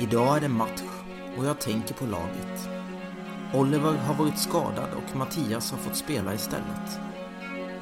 Idag 0.00 0.36
är 0.36 0.40
det 0.40 0.48
match 0.48 0.82
och 1.36 1.44
jag 1.46 1.60
tänker 1.60 1.94
på 1.94 2.06
laget. 2.06 2.68
Oliver 3.54 3.92
har 3.92 4.14
varit 4.14 4.38
skadad 4.38 4.88
och 4.96 5.16
Mattias 5.16 5.70
har 5.70 5.78
fått 5.78 5.96
spela 5.96 6.34
istället. 6.34 7.00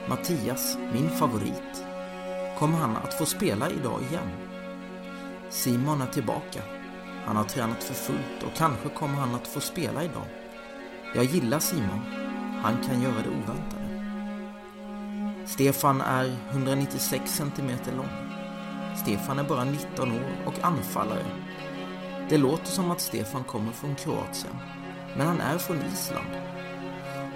Mattias, 0.09 0.79
min 0.93 1.11
favorit. 1.11 1.85
Kommer 2.59 2.79
han 2.79 2.97
att 2.97 3.15
få 3.15 3.27
spela 3.27 3.71
idag 3.71 4.01
igen? 4.11 4.31
Simon 5.51 6.01
är 6.01 6.07
tillbaka. 6.07 6.63
Han 7.27 7.37
har 7.37 7.45
tränat 7.45 7.85
för 7.85 7.95
fullt 7.95 8.43
och 8.47 8.57
kanske 8.57 8.89
kommer 8.89 9.15
han 9.15 9.35
att 9.35 9.49
få 9.49 9.61
spela 9.61 10.05
idag. 10.05 10.27
Jag 11.15 11.25
gillar 11.25 11.59
Simon. 11.59 12.01
Han 12.63 12.77
kan 12.87 13.03
göra 13.03 13.23
det 13.23 13.31
oväntade. 13.31 13.87
Stefan 15.47 16.01
är 16.01 16.37
196 16.51 17.31
cm 17.37 17.71
lång. 17.97 18.09
Stefan 19.03 19.39
är 19.39 19.45
bara 19.45 19.65
19 19.65 20.13
år 20.13 20.33
och 20.47 20.65
anfallare. 20.65 21.46
Det 22.29 22.39
låter 22.39 22.67
som 22.67 22.91
att 22.91 23.01
Stefan 23.01 23.45
kommer 23.45 23.73
från 23.73 23.95
Kroatien, 23.95 24.57
men 25.17 25.27
han 25.27 25.41
är 25.41 25.59
från 25.59 25.77
Island. 25.93 26.29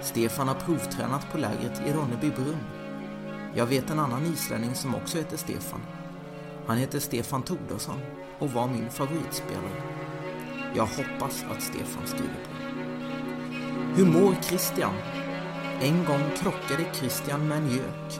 Stefan 0.01 0.47
har 0.47 0.55
provtränat 0.55 1.31
på 1.31 1.37
lägret 1.37 1.81
i 1.87 1.93
Ronnebybrunn. 1.93 2.65
Jag 3.55 3.65
vet 3.65 3.89
en 3.89 3.99
annan 3.99 4.25
islänning 4.25 4.75
som 4.75 4.95
också 4.95 5.17
heter 5.17 5.37
Stefan. 5.37 5.79
Han 6.67 6.77
heter 6.77 6.99
Stefan 6.99 7.43
Tordarsson 7.43 7.99
och 8.39 8.51
var 8.51 8.67
min 8.67 8.89
favoritspelare. 8.89 9.81
Jag 10.75 10.85
hoppas 10.85 11.45
att 11.51 11.63
Stefan 11.63 12.07
skriver 12.07 12.45
på. 12.45 12.81
Hur 13.95 14.05
mår 14.05 14.35
Christian? 14.41 14.93
En 15.81 16.05
gång 16.05 16.23
krockade 16.37 16.93
Christian 16.93 17.47
med 17.47 17.57
en 17.57 17.69
gök. 17.69 18.19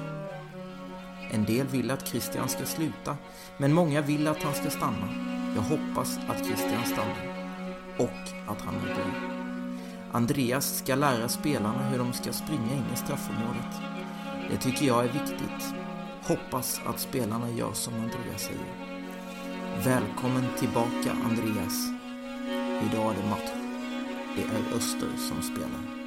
En 1.32 1.46
del 1.46 1.68
vill 1.68 1.92
att 1.92 2.08
Christian 2.08 2.50
ska 2.50 2.66
sluta, 2.66 3.18
men 3.58 3.74
många 3.74 4.02
vill 4.02 4.28
att 4.28 4.44
han 4.44 4.54
ska 4.54 4.70
stanna. 4.70 5.41
Jag 5.56 5.62
hoppas 5.62 6.20
att 6.28 6.46
Christian 6.46 6.86
stannar. 6.86 7.36
Och 7.98 8.52
att 8.52 8.62
han 8.62 8.76
är 8.76 8.96
bra. 8.96 9.06
Andreas 10.12 10.78
ska 10.78 10.96
lära 10.96 11.30
spelarna 11.30 11.90
hur 11.90 11.98
de 11.98 12.14
ska 12.14 12.34
springa 12.34 12.74
in 12.74 12.86
i 12.94 12.98
straffområdet. 12.98 13.76
Det 14.50 14.58
tycker 14.58 14.86
jag 14.86 15.06
är 15.06 15.14
viktigt. 15.14 15.74
Hoppas 16.24 16.82
att 16.86 17.00
spelarna 17.00 17.50
gör 17.50 17.74
som 17.74 17.94
Andreas 17.94 18.42
säger. 18.42 18.92
Välkommen 19.86 20.46
tillbaka 20.60 21.12
Andreas. 21.30 21.88
Idag 22.92 23.14
är 23.14 23.22
det 23.22 23.30
match. 23.30 23.52
Det 24.36 24.42
är 24.42 24.78
Öster 24.78 25.10
som 25.18 25.42
spelar. 25.42 26.01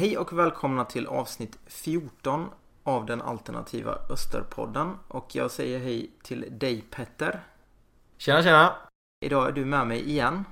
Hej 0.00 0.18
och 0.18 0.38
välkomna 0.38 0.84
till 0.84 1.06
avsnitt 1.06 1.58
14 1.66 2.50
av 2.84 3.06
den 3.06 3.22
alternativa 3.22 3.98
Österpodden. 4.10 4.98
Och 5.08 5.34
jag 5.34 5.50
säger 5.50 5.78
hej 5.78 6.10
till 6.22 6.46
dig 6.50 6.84
Petter. 6.90 7.40
Tjena 8.18 8.42
tjena! 8.42 8.72
Idag 9.24 9.48
är 9.48 9.52
du 9.52 9.64
med 9.64 9.86
mig 9.86 10.08
igen. 10.10 10.44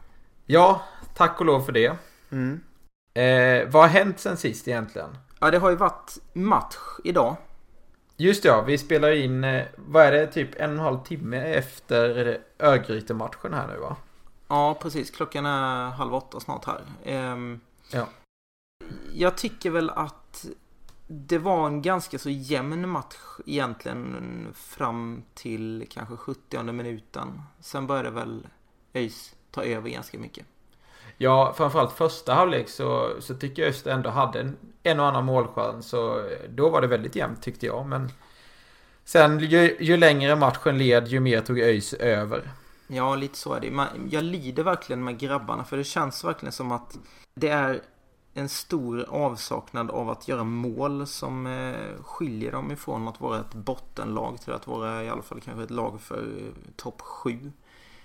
Ja, 0.47 0.83
tack 1.15 1.41
och 1.41 1.47
lov 1.47 1.61
för 1.61 1.73
det. 1.73 1.97
Mm. 2.31 2.61
Eh, 3.15 3.69
vad 3.73 3.83
har 3.83 3.89
hänt 3.89 4.21
sen 4.21 4.37
sist 4.37 4.69
egentligen? 4.69 5.19
Ja, 5.41 5.51
det 5.51 5.59
har 5.59 5.71
ju 5.71 5.77
varit 5.77 6.19
match 6.33 6.77
idag. 7.05 7.37
Just 8.17 8.45
ja, 8.45 8.63
vi 8.63 8.79
spelar 8.79 9.13
in, 9.13 9.45
eh, 9.45 9.67
vad 9.77 10.05
är 10.05 10.13
det, 10.13 10.27
typ 10.27 10.55
en 10.55 10.71
och 10.71 10.77
en 10.77 10.79
halv 10.79 11.05
timme 11.05 11.37
efter 11.37 12.39
Örgryte-matchen 12.59 13.55
här 13.55 13.67
nu 13.67 13.77
va? 13.81 13.97
Ja, 14.49 14.75
precis. 14.75 15.11
Klockan 15.11 15.47
är 15.47 15.91
halv 15.91 16.15
åtta 16.15 16.41
snart 16.41 16.65
här. 16.65 16.81
Ehm, 17.05 17.61
Ja. 17.93 18.07
Jag 19.15 19.37
tycker 19.37 19.71
väl 19.71 19.91
att 19.91 20.47
det 21.07 21.39
var 21.39 21.67
en 21.67 21.83
ganska 21.83 22.19
så 22.19 22.31
jämn 22.31 22.89
match 22.89 23.17
egentligen 23.47 24.47
fram 24.55 25.23
till 25.35 25.87
kanske 25.91 26.17
70 26.17 26.63
minuten. 26.73 27.43
Sen 27.61 27.87
började 27.87 28.11
väl 28.11 28.47
ÖIS 28.95 29.35
ta 29.51 29.63
över 29.63 29.91
ganska 29.91 30.19
mycket. 30.19 30.47
Ja, 31.17 31.55
framförallt 31.57 31.93
första 31.93 32.35
halvlek 32.35 32.69
så, 32.69 33.11
så 33.21 33.35
tycker 33.35 33.63
jag 33.63 33.69
Öster 33.71 33.91
ändå 33.91 34.11
hade 34.11 34.41
en, 34.41 34.57
en 34.83 35.01
och 35.01 35.07
annan 35.07 35.25
målchans. 35.25 35.87
Så 35.89 36.29
då 36.49 36.69
var 36.71 36.81
det 36.81 36.87
väldigt 36.87 37.17
jämnt 37.17 37.43
tyckte 37.43 37.67
jag. 37.67 37.87
Men 37.87 38.11
sen 39.05 39.39
ju, 39.39 39.77
ju 39.81 39.97
längre 39.97 40.37
matchen 40.37 40.79
led 40.79 41.09
ju 41.09 41.21
mer 41.21 41.41
tog 41.41 41.59
ÖIS 41.61 41.93
över. 41.95 42.51
Ja, 42.87 43.15
lite 43.17 43.39
så 43.39 43.53
är 43.55 43.61
det. 43.61 43.71
Man- 43.71 44.09
Jag 44.11 44.25
lider 44.25 44.63
verkligen 44.63 45.05
med 45.05 45.19
grabbarna 45.19 45.65
för 45.65 45.77
det 45.77 45.85
känns 45.85 46.25
verkligen 46.25 46.53
som 46.53 46.73
att 46.73 46.99
det 47.35 47.49
är 47.49 47.81
en 48.39 48.49
stor 48.49 49.05
avsaknad 49.09 49.91
av 49.91 50.11
att 50.11 50.29
göra 50.29 50.45
mål 50.45 51.07
som 51.07 51.47
eh, 51.47 52.03
skiljer 52.03 52.53
dem 52.53 52.73
ifrån 52.73 53.09
att 53.09 53.21
vara 53.21 53.41
ett 53.41 53.55
bottenlag 53.55 54.41
till 54.41 54.53
att 54.53 54.67
vara 54.67 55.05
i 55.05 55.09
alla 55.09 55.23
fall 55.23 55.41
kanske 55.41 55.65
ett 55.65 55.71
lag 55.71 56.01
för 56.01 56.19
eh, 56.19 56.73
topp 56.77 57.01
7. 57.01 57.53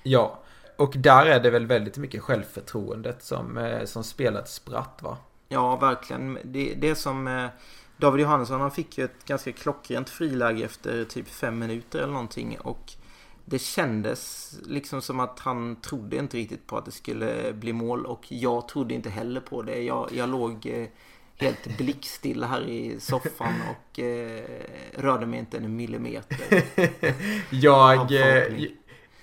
Ja, 0.04 0.40
och 0.78 0.94
där 0.98 1.26
är 1.26 1.40
det 1.40 1.50
väl 1.50 1.66
väldigt 1.66 1.98
mycket 1.98 2.22
självförtroendet 2.22 3.24
som, 3.24 3.58
eh, 3.58 3.86
som 3.86 4.04
spelat 4.04 4.50
spratt 4.50 5.00
va? 5.02 5.18
Ja, 5.50 5.76
verkligen. 5.76 6.38
Det, 6.44 6.74
det 6.74 6.96
som 6.96 7.28
eh, 7.28 7.48
David 7.98 8.22
Johannesson, 8.22 8.62
han 8.62 8.72
fick 8.72 8.98
ju 8.98 9.04
ett 9.04 9.26
ganska 9.26 9.52
klockrent 9.52 10.10
friläge 10.10 10.66
efter 10.66 11.06
typ 11.06 11.28
fem 11.28 11.60
minuter 11.60 12.00
eller 12.00 12.14
någonting. 12.14 12.58
Och 12.60 12.94
det 13.46 13.60
kändes 13.60 14.54
liksom 14.66 15.02
som 15.02 15.20
att 15.20 15.40
han 15.40 15.76
trodde 15.76 16.18
inte 16.18 16.38
riktigt 16.38 16.68
på 16.68 16.78
att 16.78 16.86
det 16.86 16.92
skulle 16.92 17.54
bli 17.54 17.74
mål. 17.74 18.06
Och 18.06 18.26
jag 18.28 18.68
trodde 18.68 18.94
inte 18.94 19.10
heller 19.10 19.42
på 19.42 19.62
det. 19.62 19.82
Jag, 19.82 20.10
jag 20.14 20.30
låg 20.30 20.66
eh, 20.66 20.88
helt 21.38 21.78
blickstilla 21.78 22.48
här 22.48 22.62
i 22.62 23.00
soffan 23.00 23.54
och 23.70 24.00
eh, 24.00 24.44
rörde 24.98 25.26
mig 25.26 25.40
inte 25.40 25.58
en 25.58 25.76
millimeter. 25.76 26.64
Jag, 27.50 28.12
eh, 28.12 28.68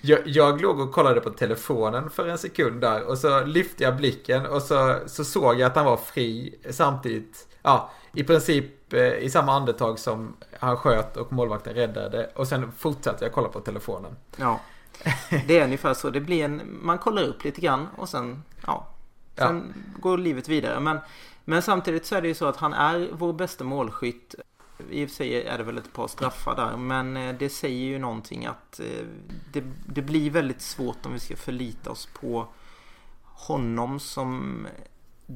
jag, 0.01 0.19
jag 0.25 0.61
låg 0.61 0.79
och 0.79 0.91
kollade 0.91 1.21
på 1.21 1.29
telefonen 1.29 2.09
för 2.09 2.27
en 2.27 2.37
sekund 2.37 2.81
där 2.81 3.03
och 3.03 3.17
så 3.17 3.45
lyfte 3.45 3.83
jag 3.83 3.97
blicken 3.97 4.45
och 4.45 4.61
så, 4.61 4.99
så 5.05 5.23
såg 5.23 5.59
jag 5.59 5.67
att 5.67 5.75
han 5.75 5.85
var 5.85 5.97
fri 5.97 6.55
samtidigt. 6.69 7.47
Ja, 7.61 7.91
i 8.13 8.23
princip 8.23 8.93
eh, 8.93 9.13
i 9.13 9.29
samma 9.29 9.53
andetag 9.53 9.99
som 9.99 10.35
han 10.59 10.77
sköt 10.77 11.17
och 11.17 11.33
målvakten 11.33 11.73
räddade. 11.73 12.29
Och 12.35 12.47
sen 12.47 12.71
fortsatte 12.71 13.25
jag 13.25 13.33
kolla 13.33 13.49
på 13.49 13.59
telefonen. 13.59 14.15
Ja, 14.35 14.59
det 15.47 15.59
är 15.59 15.63
ungefär 15.63 15.93
så. 15.93 16.09
Det 16.09 16.21
blir 16.21 16.45
en, 16.45 16.61
man 16.81 16.97
kollar 16.97 17.23
upp 17.23 17.43
lite 17.43 17.61
grann 17.61 17.87
och 17.97 18.09
sen, 18.09 18.43
ja, 18.65 18.87
sen 19.35 19.73
går 19.99 20.17
livet 20.17 20.49
vidare. 20.49 20.79
Men, 20.79 20.99
men 21.45 21.61
samtidigt 21.61 22.05
så 22.05 22.15
är 22.15 22.21
det 22.21 22.27
ju 22.27 22.33
så 22.33 22.45
att 22.45 22.57
han 22.57 22.73
är 22.73 23.09
vår 23.11 23.33
bästa 23.33 23.63
målskytt. 23.63 24.35
I 24.89 25.05
och 25.05 25.09
för 25.09 25.15
sig 25.15 25.43
är 25.43 25.57
det 25.57 25.63
väl 25.63 25.77
ett 25.77 25.93
par 25.93 26.07
straffar 26.07 26.55
där, 26.55 26.77
men 26.77 27.17
eh, 27.17 27.35
det 27.35 27.49
säger 27.49 27.85
ju 27.85 27.99
någonting 27.99 28.45
att 28.45 28.79
eh, 28.79 29.05
det, 29.53 29.63
det 29.85 30.01
blir 30.01 30.31
väldigt 30.31 30.61
svårt 30.61 31.05
om 31.05 31.13
vi 31.13 31.19
ska 31.19 31.35
förlita 31.35 31.91
oss 31.91 32.05
på 32.05 32.47
honom 33.23 33.99
som 33.99 34.67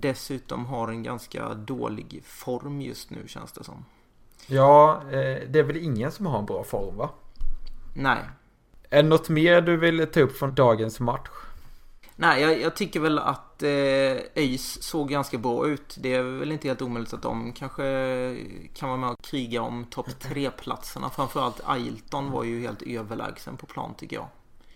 dessutom 0.01 0.65
har 0.65 0.87
en 0.87 1.03
ganska 1.03 1.53
dålig 1.53 2.21
form 2.25 2.81
just 2.81 3.09
nu 3.09 3.27
känns 3.27 3.51
det 3.51 3.63
som. 3.63 3.85
Ja, 4.47 5.01
eh, 5.03 5.49
det 5.49 5.59
är 5.59 5.63
väl 5.63 5.77
ingen 5.77 6.11
som 6.11 6.25
har 6.25 6.39
en 6.39 6.45
bra 6.45 6.63
form 6.63 6.97
va? 6.97 7.09
Nej, 7.93 8.17
Är 8.89 9.03
det 9.03 9.09
något 9.09 9.29
mer 9.29 9.61
du 9.61 9.77
vill 9.77 10.07
ta 10.07 10.19
upp 10.19 10.37
från 10.37 10.55
dagens 10.55 10.99
match? 10.99 11.29
Nej, 12.15 12.41
jag, 12.41 12.61
jag 12.61 12.75
tycker 12.75 12.99
väl 12.99 13.19
att 13.19 13.63
eh, 13.63 13.69
ÖIS 14.35 14.83
såg 14.83 15.09
ganska 15.09 15.37
bra 15.37 15.67
ut. 15.67 15.97
Det 15.99 16.13
är 16.13 16.23
väl 16.23 16.51
inte 16.51 16.67
helt 16.67 16.81
omöjligt 16.81 17.13
att 17.13 17.21
de 17.21 17.53
kanske 17.53 17.83
kan 18.73 18.89
vara 18.89 18.99
med 18.99 19.09
och 19.09 19.21
kriga 19.21 19.61
om 19.61 19.85
topp 19.85 20.19
tre-platserna. 20.19 21.09
Framförallt 21.09 21.61
Ailton 21.65 22.31
var 22.31 22.43
ju 22.43 22.61
helt 22.61 22.81
överlägsen 22.81 23.57
på 23.57 23.65
plan 23.65 23.93
tycker 23.97 24.15
jag. 24.15 24.27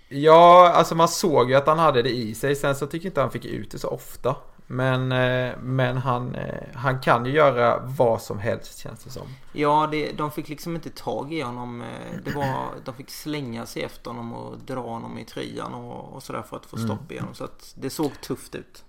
Ja, 0.09 0.69
alltså 0.75 0.95
man 0.95 1.07
såg 1.07 1.49
ju 1.49 1.55
att 1.55 1.67
han 1.67 1.79
hade 1.79 2.01
det 2.01 2.09
i 2.09 2.35
sig. 2.35 2.55
Sen 2.55 2.75
så 2.75 2.87
tycker 2.87 3.05
jag 3.05 3.09
inte 3.09 3.21
han 3.21 3.31
fick 3.31 3.45
ut 3.45 3.71
det 3.71 3.79
så 3.79 3.87
ofta. 3.89 4.35
Men, 4.71 5.11
eh, 5.11 5.57
men 5.61 5.97
han, 5.97 6.35
eh, 6.35 6.63
han 6.75 6.99
kan 6.99 7.25
ju 7.25 7.31
göra 7.31 7.79
vad 7.85 8.21
som 8.21 8.39
helst 8.39 8.77
känns 8.79 9.03
det 9.03 9.09
som. 9.09 9.27
Ja, 9.53 9.87
det, 9.91 10.11
de 10.11 10.31
fick 10.31 10.49
liksom 10.49 10.75
inte 10.75 10.89
tag 10.89 11.33
i 11.33 11.41
honom. 11.41 11.81
eh, 11.81 11.87
Det 12.25 12.31
var, 12.35 12.67
de 12.85 12.93
fick 12.93 13.09
slänga 13.09 13.65
sig 13.65 13.83
efter 13.83 14.09
honom 14.11 14.33
och 14.33 14.57
dra 14.59 14.81
honom 14.81 15.17
i 15.17 15.25
tröjan 15.25 15.73
och, 15.73 16.13
och 16.15 16.23
sådär 16.23 16.41
för 16.41 16.57
att 16.57 16.65
få 16.65 16.77
stopp 16.77 17.11
i 17.11 17.17
honom. 17.17 17.33
Så 17.33 17.43
att 17.43 17.73
det 17.77 17.89
såg 17.89 18.21
tufft 18.21 18.55
ut. 18.55 18.83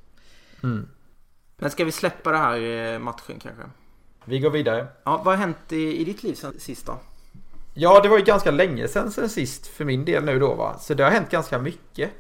Mm. 0.63 0.89
Men 1.57 1.71
ska 1.71 1.85
vi 1.85 1.93
släppa 1.93 2.31
det 2.31 2.39
här 2.39 2.99
matchen 2.99 3.39
kanske? 3.43 3.63
Vi 4.25 4.41
går 4.41 4.51
vidare. 4.51 4.87
Ja, 5.05 5.17
vad 5.17 5.27
har 5.27 5.37
hänt 5.37 5.73
i, 5.73 6.01
i 6.01 6.05
ditt 6.05 6.23
liv 6.23 6.35
sen 6.35 6.61
sist 6.61 6.87
då? 6.87 6.99
Ja, 7.75 8.01
det 8.01 8.09
var 8.09 8.19
ju 8.19 8.25
ganska 8.25 8.51
länge 8.51 8.89
sedan 8.89 9.11
sen 9.11 9.29
sist 9.29 9.67
för 9.67 9.85
min 9.85 10.05
del 10.05 10.25
nu 10.25 10.39
då 10.39 10.55
va. 10.55 10.79
Så 10.79 10.95
det 10.95 11.05
har 11.05 11.11
hänt 11.11 11.31
ganska 11.31 11.59
mycket. 11.59 12.11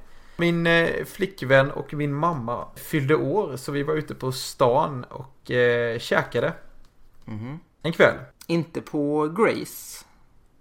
Min 0.40 0.66
eh, 0.66 1.04
flickvän 1.04 1.70
och 1.70 1.94
min 1.94 2.14
mamma 2.14 2.66
fyllde 2.76 3.14
år 3.14 3.56
så 3.56 3.72
vi 3.72 3.82
var 3.82 3.94
ute 3.94 4.14
på 4.14 4.32
stan 4.32 5.04
och 5.04 5.50
eh, 5.50 5.98
käkade. 5.98 6.52
Mhm. 7.24 7.58
En 7.82 7.92
kväll. 7.92 8.14
Inte 8.46 8.80
på 8.80 9.28
Grace? 9.28 10.04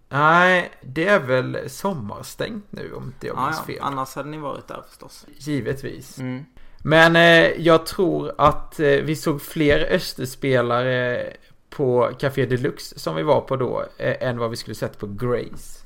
Nej, 0.10 0.72
det 0.82 1.08
är 1.08 1.20
väl 1.20 1.70
sommarstängt 1.70 2.66
nu 2.70 2.94
om 2.94 3.04
inte 3.04 3.28
jag 3.28 3.38
Ja, 3.38 3.46
minns 3.46 3.58
ja. 3.58 3.64
fel. 3.64 3.80
Annars 3.82 4.16
hade 4.16 4.30
ni 4.30 4.38
varit 4.38 4.68
där 4.68 4.84
förstås. 4.90 5.26
Givetvis. 5.38 6.18
Mm. 6.18 6.46
Men 6.84 7.16
eh, 7.16 7.62
jag 7.62 7.86
tror 7.86 8.32
att 8.38 8.80
eh, 8.80 8.88
vi 8.88 9.16
såg 9.16 9.42
fler 9.42 9.88
Österspelare 9.92 11.34
på 11.70 12.12
Café 12.20 12.46
Deluxe 12.46 13.00
som 13.00 13.16
vi 13.16 13.24
var 13.24 13.42
på 13.42 13.56
då 13.56 13.86
eh, 13.98 14.28
än 14.30 14.38
vad 14.38 14.50
vi 14.50 14.56
skulle 14.56 14.76
sett 14.76 15.00
på 15.00 15.08
Grace. 15.08 15.79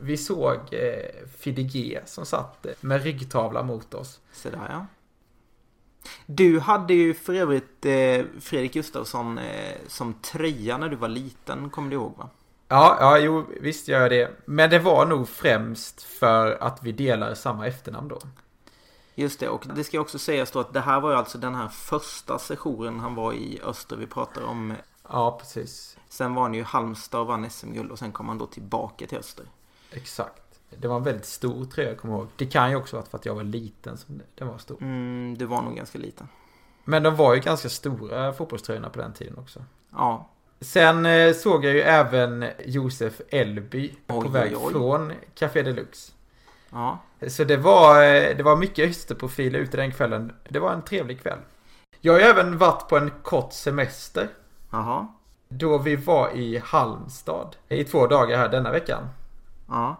Vi 0.00 0.16
såg 0.16 0.56
eh, 0.70 1.28
Fidege 1.38 2.02
som 2.06 2.26
satt 2.26 2.66
med 2.80 3.02
ryggtavla 3.02 3.62
mot 3.62 3.94
oss. 3.94 4.20
Så 4.32 4.50
där 4.50 4.66
ja. 4.70 4.86
Du 6.26 6.60
hade 6.60 6.94
ju 6.94 7.14
för 7.14 7.34
övrigt 7.34 7.86
eh, 7.86 8.24
Fredrik 8.40 8.72
Gustafsson 8.72 9.38
eh, 9.38 9.76
som 9.86 10.14
tröja 10.14 10.78
när 10.78 10.88
du 10.88 10.96
var 10.96 11.08
liten, 11.08 11.70
kommer 11.70 11.90
du 11.90 11.96
ihåg 11.96 12.14
va? 12.16 12.28
Ja, 12.68 12.96
ja, 13.00 13.18
jo, 13.18 13.46
visst 13.60 13.88
gör 13.88 14.00
jag 14.00 14.10
det. 14.10 14.30
Men 14.44 14.70
det 14.70 14.78
var 14.78 15.06
nog 15.06 15.28
främst 15.28 16.02
för 16.02 16.62
att 16.62 16.82
vi 16.82 16.92
delar 16.92 17.34
samma 17.34 17.66
efternamn 17.66 18.08
då. 18.08 18.20
Just 19.14 19.40
det, 19.40 19.48
och 19.48 19.64
det 19.74 19.84
ska 19.84 20.00
också 20.00 20.18
sägas 20.18 20.50
då 20.50 20.60
att 20.60 20.72
det 20.72 20.80
här 20.80 21.00
var 21.00 21.10
ju 21.10 21.16
alltså 21.16 21.38
den 21.38 21.54
här 21.54 21.68
första 21.68 22.38
sessionen 22.38 23.00
han 23.00 23.14
var 23.14 23.32
i 23.32 23.60
Öster 23.64 23.96
vi 23.96 24.06
pratar 24.06 24.42
om. 24.42 24.74
Ja, 25.08 25.38
precis. 25.40 25.98
Sen 26.08 26.34
var 26.34 26.42
han 26.42 26.54
ju 26.54 26.60
i 26.60 26.64
Halmstad 26.64 27.20
och 27.20 27.26
vann 27.26 27.50
SM-guld 27.50 27.90
och 27.90 27.98
sen 27.98 28.12
kom 28.12 28.28
han 28.28 28.38
då 28.38 28.46
tillbaka 28.46 29.06
till 29.06 29.18
Öster. 29.18 29.46
Exakt. 29.92 30.42
Det 30.70 30.88
var 30.88 30.96
en 30.96 31.02
väldigt 31.02 31.26
stor 31.26 31.64
tröja, 31.64 31.88
jag 31.88 31.98
kommer 31.98 32.14
ihåg. 32.14 32.26
Det 32.36 32.46
kan 32.46 32.70
ju 32.70 32.76
också 32.76 32.96
vara 32.96 33.06
för 33.06 33.18
att 33.18 33.26
jag 33.26 33.34
var 33.34 33.42
liten 33.44 33.96
som 33.98 34.20
den 34.34 34.48
var 34.48 34.58
stor. 34.58 34.82
Mm, 34.82 35.38
du 35.38 35.44
var 35.44 35.62
nog 35.62 35.76
ganska 35.76 35.98
liten. 35.98 36.28
Men 36.84 37.02
de 37.02 37.16
var 37.16 37.34
ju 37.34 37.40
ganska 37.40 37.68
stora 37.68 38.32
fotbollströjorna 38.32 38.88
på 38.90 39.00
den 39.00 39.12
tiden 39.12 39.38
också. 39.38 39.64
Ja, 39.92 40.28
Sen 40.60 41.06
eh, 41.06 41.34
såg 41.34 41.64
jag 41.64 41.72
ju 41.74 41.80
även 41.80 42.44
Josef 42.64 43.20
Elby 43.30 43.94
på 44.06 44.18
Oj, 44.18 44.28
väg 44.28 44.52
oj, 44.52 44.58
oj. 44.64 44.72
från 44.72 45.12
Café 45.34 45.62
Deluxe. 45.62 46.12
ja. 46.70 46.98
Så 47.28 47.44
det 47.44 47.56
var, 47.56 48.02
eh, 48.02 48.36
det 48.36 48.42
var 48.42 48.56
mycket 48.56 48.90
Österprofiler 48.90 49.58
ute 49.58 49.76
den 49.76 49.92
kvällen. 49.92 50.32
Det 50.48 50.58
var 50.58 50.72
en 50.72 50.82
trevlig 50.82 51.22
kväll. 51.22 51.38
Jag 52.00 52.12
har 52.12 52.20
ju 52.20 52.26
även 52.26 52.58
varit 52.58 52.88
på 52.88 52.96
en 52.96 53.10
kort 53.22 53.52
semester. 53.52 54.28
Jaha. 54.70 55.06
Då 55.48 55.78
vi 55.78 55.96
var 55.96 56.30
i 56.36 56.58
Halmstad 56.64 57.56
i 57.68 57.84
två 57.84 58.06
dagar 58.06 58.38
här 58.38 58.48
denna 58.48 58.70
veckan. 58.72 59.08
Ja. 59.68 59.96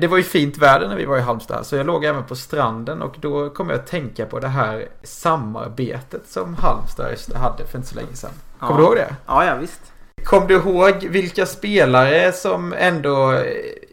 Det 0.00 0.06
var 0.06 0.16
ju 0.16 0.22
fint 0.22 0.58
väder 0.58 0.88
när 0.88 0.96
vi 0.96 1.04
var 1.04 1.18
i 1.18 1.20
Halmstad 1.20 1.66
så 1.66 1.76
jag 1.76 1.86
låg 1.86 2.04
även 2.04 2.24
på 2.24 2.36
stranden 2.36 3.02
och 3.02 3.16
då 3.20 3.50
kom 3.50 3.70
jag 3.70 3.78
att 3.78 3.86
tänka 3.86 4.26
på 4.26 4.38
det 4.40 4.48
här 4.48 4.88
samarbetet 5.02 6.28
som 6.28 6.54
Halmstad 6.54 7.16
hade 7.34 7.66
för 7.66 7.78
inte 7.78 7.88
så 7.88 7.96
länge 7.96 8.14
sedan. 8.14 8.30
Kommer 8.58 8.72
Ja. 8.72 8.78
du 8.78 8.82
ihåg 8.84 8.96
det? 8.96 9.16
Ja, 9.26 9.44
ja 9.44 9.54
visst. 9.54 9.80
Kom 10.24 10.46
du 10.46 10.54
ihåg 10.54 10.94
vilka 11.10 11.46
spelare 11.46 12.32
som 12.32 12.74
ändå 12.78 13.42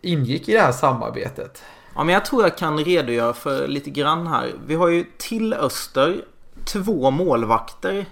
ingick 0.01 0.50
i 0.50 0.53
det 0.53 0.59
här 0.62 0.71
samarbetet? 0.71 1.63
Ja, 1.95 2.03
men 2.03 2.13
jag 2.13 2.25
tror 2.25 2.44
jag 2.44 2.57
kan 2.57 2.77
redogöra 2.77 3.33
för 3.33 3.67
lite 3.67 3.89
grann 3.89 4.27
här. 4.27 4.53
Vi 4.67 4.75
har 4.75 4.88
ju 4.88 5.06
till 5.17 5.53
Öster 5.53 6.21
två 6.65 7.12
målvakter. 7.12 8.06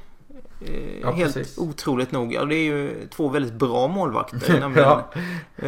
Eh, 0.67 0.99
Ja, 1.01 1.11
helt 1.11 1.33
precis. 1.33 1.57
otroligt 1.57 2.11
nog. 2.11 2.33
Ja, 2.33 2.45
det 2.45 2.55
är 2.55 2.63
ju 2.63 3.07
två 3.07 3.27
väldigt 3.29 3.53
bra 3.53 3.87
målvakter. 3.87 4.59
nämligen 4.59 4.89
Ja. 4.89 5.03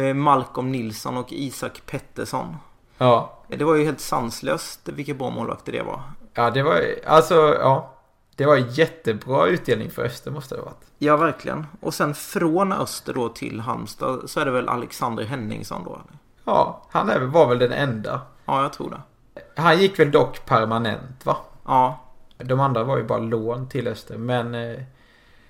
eh, 0.00 0.14
Malcolm 0.14 0.72
Nilsson 0.72 1.16
och 1.16 1.32
Isak 1.32 1.82
Pettersson. 1.86 2.56
Ja. 2.98 3.42
Det 3.48 3.64
var 3.64 3.74
ju 3.74 3.84
helt 3.84 4.00
sanslöst 4.00 4.80
vilka 4.88 5.14
bra 5.14 5.30
målvakter 5.30 5.72
det 5.72 5.82
var. 5.82 6.02
Ja, 6.34 6.50
det 6.50 6.62
var 6.62 6.82
alltså, 7.06 7.34
ja. 7.60 7.92
Det 8.36 8.46
var 8.46 8.56
jättebra 8.56 9.46
utdelning 9.46 9.90
för 9.90 10.04
Öster 10.04 10.30
måste 10.30 10.54
det 10.54 10.60
ha 10.60 10.64
varit. 10.66 10.84
Ja, 10.98 11.16
verkligen. 11.16 11.66
Och 11.80 11.94
sen 11.94 12.14
från 12.14 12.72
Öster 12.72 13.14
då 13.14 13.28
till 13.28 13.60
Halmstad 13.60 14.30
så 14.30 14.40
är 14.40 14.44
det 14.44 14.50
väl 14.50 14.68
Alexander 14.68 15.24
Henningsson 15.24 15.84
då? 15.84 15.90
eller? 15.90 16.18
Ja, 16.44 16.82
han 16.90 17.10
är, 17.10 17.20
var 17.20 17.48
väl 17.48 17.58
den 17.58 17.72
enda. 17.72 18.20
Ja, 18.44 18.62
jag 18.62 18.72
tror 18.72 18.90
det. 18.90 19.00
Han 19.62 19.78
gick 19.78 19.98
väl 19.98 20.10
dock 20.10 20.44
permanent 20.46 21.26
va? 21.26 21.36
Ja, 21.66 21.98
De 22.38 22.60
andra 22.60 22.84
var 22.84 22.96
ju 22.96 23.04
bara 23.04 23.18
lån 23.18 23.68
till 23.68 23.88
Öster. 23.88 24.18
Men 24.18 24.54
eh, 24.54 24.80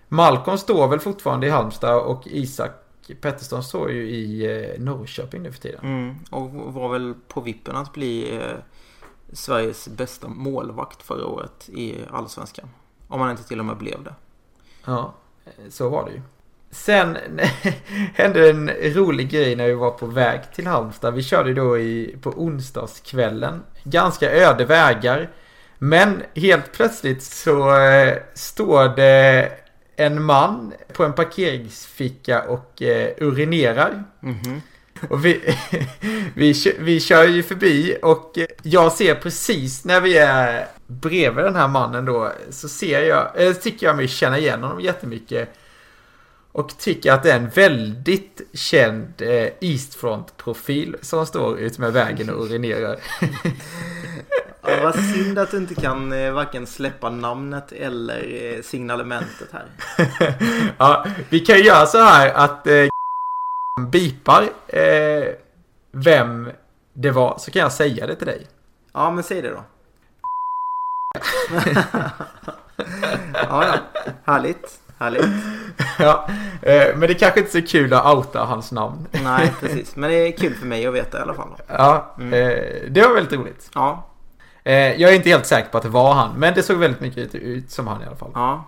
Malcolm 0.09 0.59
står 0.59 0.88
väl 0.88 1.00
fortfarande 1.00 1.47
i 1.47 1.50
Halmstad 1.50 2.03
och 2.03 2.27
Isak 2.27 2.73
Pettersson 3.21 3.65
står 3.65 3.91
ju 3.91 4.11
i 4.11 4.44
eh, 4.44 4.81
Norrköping 4.81 5.43
nu 5.43 5.53
för 5.53 5.61
tiden. 5.61 5.81
mm. 5.83 6.17
och 6.31 6.50
var 6.50 6.88
väl 6.88 7.15
på 7.29 7.41
vippen 7.41 7.77
att 7.77 7.93
bli 7.93 8.37
eh, 8.37 8.56
Sveriges 9.33 9.88
bästa 9.88 10.29
målvakt 10.29 11.03
förra 11.03 11.27
året 11.27 11.69
i 11.69 11.97
Allsvenskan. 12.11 12.69
Om 13.09 13.21
han 13.21 13.31
inte 13.31 13.49
till 13.49 13.59
och 13.59 13.65
med 13.65 13.77
blev 13.77 14.03
det. 14.03 14.15
Ja, 14.85 15.15
så 15.69 15.88
var 15.88 16.05
det 16.05 16.12
ju. 16.12 16.23
Sen 16.71 17.17
hände 18.15 18.50
en 18.50 18.69
rolig 18.69 19.31
grej 19.31 19.56
när 19.56 19.67
vi 19.67 19.75
var 19.75 19.91
på 19.91 20.06
väg 20.06 20.53
till 20.53 20.67
Halmstad. 20.67 21.15
Vi 21.15 21.23
körde 21.23 21.55
då 21.55 21.79
i, 21.79 22.17
på 22.23 22.31
onsdagskvällen. 22.31 23.62
Ganska 23.85 24.31
öde 24.31 24.65
vägar. 24.65 25.31
Men 25.78 26.23
helt 26.34 26.73
plötsligt 26.73 27.23
så 27.23 27.81
eh, 27.81 28.19
står 28.34 28.96
det 28.96 29.52
en 29.96 30.23
man 30.23 30.73
på 30.93 31.05
en 31.05 31.12
parkeringsficka 31.12 32.43
och 32.43 32.82
eh, 32.82 33.11
urinerar. 33.19 34.05
Mhm. 34.20 34.61
Och 35.08 35.25
vi, 35.25 35.55
vi, 36.34 36.75
vi 36.78 37.00
kör 37.00 37.25
ju 37.25 37.43
förbi 37.43 37.96
och 38.02 38.38
eh, 38.38 38.46
jag 38.62 38.93
ser 38.93 39.14
precis 39.14 39.84
när 39.84 40.00
vi 40.00 40.17
är 40.17 40.67
bredvid 40.87 41.44
den 41.44 41.56
här 41.56 41.69
mannen 41.69 42.05
då 42.05 42.32
så 42.50 42.69
ser 42.69 43.02
jag, 43.02 43.46
eh, 43.46 43.52
tycker 43.52 43.87
jag 43.87 43.96
mig 43.96 44.08
känna 44.08 44.38
igen 44.38 44.62
honom 44.62 44.81
jättemycket. 44.81 45.49
Och 46.52 46.78
tycker 46.78 47.12
att 47.12 47.23
det 47.23 47.33
är 47.33 47.37
en 47.37 47.49
väldigt 47.49 48.40
känd 48.52 49.23
eh, 49.23 49.49
Eastfront-profil 49.61 50.97
som 51.02 51.26
står 51.26 51.59
ut 51.59 51.78
med 51.78 51.92
vägen 51.92 52.30
och 52.30 52.45
urinerar. 52.45 52.97
Vad 54.87 54.95
synd 54.95 55.38
att 55.38 55.50
du 55.50 55.57
inte 55.57 55.75
kan 55.75 56.12
eh, 56.12 56.33
varken 56.33 56.66
släppa 56.66 57.11
namnet 57.11 57.73
eller 57.73 58.55
eh, 58.57 58.62
signalementet 58.62 59.49
här. 59.52 59.66
ja, 60.78 61.07
vi 61.28 61.40
kan 61.40 61.57
ju 61.57 61.62
göra 61.62 61.87
så 61.87 61.99
här 61.99 62.33
att 62.35 62.66
eh, 62.66 62.87
bipar 63.90 64.43
eh, 64.69 65.25
vem 65.93 66.50
det 66.93 67.11
var 67.11 67.38
så 67.38 67.50
kan 67.50 67.62
jag 67.62 67.73
säga 67.73 68.07
det 68.07 68.14
till 68.14 68.26
dig. 68.26 68.47
Ja, 68.93 69.11
men 69.11 69.25
säg 69.25 69.43
det 69.43 69.50
då. 69.50 69.64
ja, 73.33 73.64
ja. 73.66 73.75
Härligt. 74.25 74.81
Härligt. 74.99 75.26
ja, 75.99 76.28
eh, 76.62 76.97
men 76.97 77.00
det 77.09 77.14
kanske 77.14 77.40
inte 77.40 77.59
är 77.59 77.62
så 77.62 77.66
kul 77.66 77.93
att 77.93 78.14
outa 78.14 78.45
hans 78.45 78.73
namn. 78.73 79.07
Nej, 79.25 79.55
precis. 79.61 79.97
Men 79.97 80.11
det 80.11 80.16
är 80.16 80.33
kul 80.37 80.55
för 80.55 80.66
mig 80.66 80.87
att 80.87 80.95
veta 80.95 81.19
i 81.19 81.21
alla 81.23 81.35
fall. 81.35 81.57
Ja, 81.66 82.14
Mm. 82.19 82.33
eh, 82.33 82.90
det 82.90 83.02
var 83.02 83.14
väldigt 83.14 83.33
roligt. 83.38 83.71
Ja, 83.75 84.11
jag 84.73 85.00
är 85.00 85.12
inte 85.12 85.28
helt 85.28 85.46
säker 85.46 85.70
på 85.70 85.76
att 85.76 85.82
det 85.82 85.88
var 85.88 86.14
han, 86.14 86.38
men 86.38 86.54
det 86.54 86.62
såg 86.62 86.76
väldigt 86.76 87.00
mycket 87.00 87.35
ut, 87.35 87.70
som 87.70 87.87
han 87.87 88.02
i 88.02 88.06
alla 88.06 88.16
fall. 88.16 88.30
ja. 88.35 88.64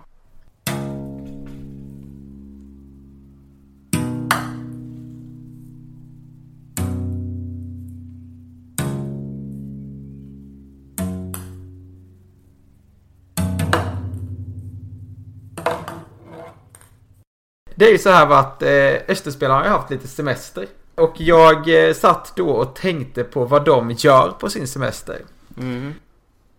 Det 17.75 17.85
är 17.85 17.91
ju 17.91 17.97
så 17.97 18.09
här 18.09 18.29
att 18.29 18.61
eh, 18.61 19.49
har 19.49 19.63
ju 19.63 19.69
haft 19.69 19.89
lite 19.89 20.07
semester. 20.07 20.67
Och 20.95 21.13
jag 21.17 21.87
eh, 21.87 21.93
satt 21.93 22.33
då 22.35 22.49
och 22.49 22.75
tänkte 22.75 23.23
på 23.23 23.45
vad 23.45 23.65
de 23.65 23.91
gör 23.91 24.31
på 24.39 24.49
sin 24.49 24.67
semester. 24.67 25.21
Mm. 25.59 25.93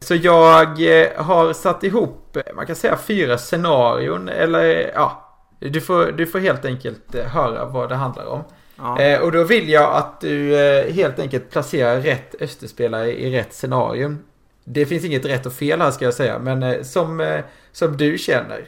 Så 0.00 0.14
jag 0.14 1.00
eh, 1.00 1.24
har 1.24 1.52
satt 1.52 1.84
ihop, 1.84 2.36
eh, 2.36 2.42
man 2.56 2.66
kan 2.66 2.76
säga 2.76 2.96
fyra 2.96 3.38
scenarion 3.38 4.28
eller 4.28 4.92
ja. 4.94 5.26
Du 5.58 5.80
får, 5.80 6.12
du 6.12 6.26
får 6.26 6.38
helt 6.38 6.64
enkelt 6.64 7.14
eh, 7.14 7.24
höra 7.24 7.64
vad 7.64 7.88
det 7.88 7.94
handlar 7.94 8.26
om. 8.26 8.42
ja. 8.76 9.00
Eh, 9.00 9.20
och 9.20 9.32
då 9.32 9.44
vill 9.44 9.68
jag 9.68 9.94
att 9.94 10.20
du 10.20 10.58
eh, 10.60 10.92
helt 10.92 11.18
enkelt 11.18 11.50
placerar 11.50 12.00
rätt 12.00 12.34
Österspelare 12.40 13.20
i 13.20 13.36
rätt 13.38 13.52
scenarium. 13.54 14.18
Det 14.64 14.86
finns 14.86 15.04
inget 15.04 15.24
rätt 15.24 15.46
och 15.46 15.52
fel 15.52 15.80
här 15.80 15.90
ska 15.90 16.04
jag 16.04 16.14
säga, 16.14 16.38
men 16.38 16.62
eh, 16.62 16.82
som, 16.82 17.20
eh, 17.20 17.40
som 17.72 17.96
du 17.96 18.18
känner. 18.18 18.64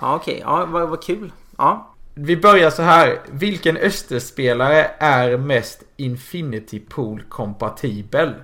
Ja, 0.00 0.14
okej. 0.14 0.40
Ja, 0.44 0.66
vad, 0.68 0.88
vad 0.88 1.02
kul. 1.02 1.32
Ja. 1.58 1.94
Vi 2.14 2.36
börjar 2.36 2.70
så 2.70 2.82
här. 2.82 3.20
Vilken 3.30 3.76
Österspelare 3.76 4.90
är 4.98 5.36
mest 5.36 5.82
Infinity 5.96 6.80
Pool 6.80 7.22
kompatibel? 7.28 8.34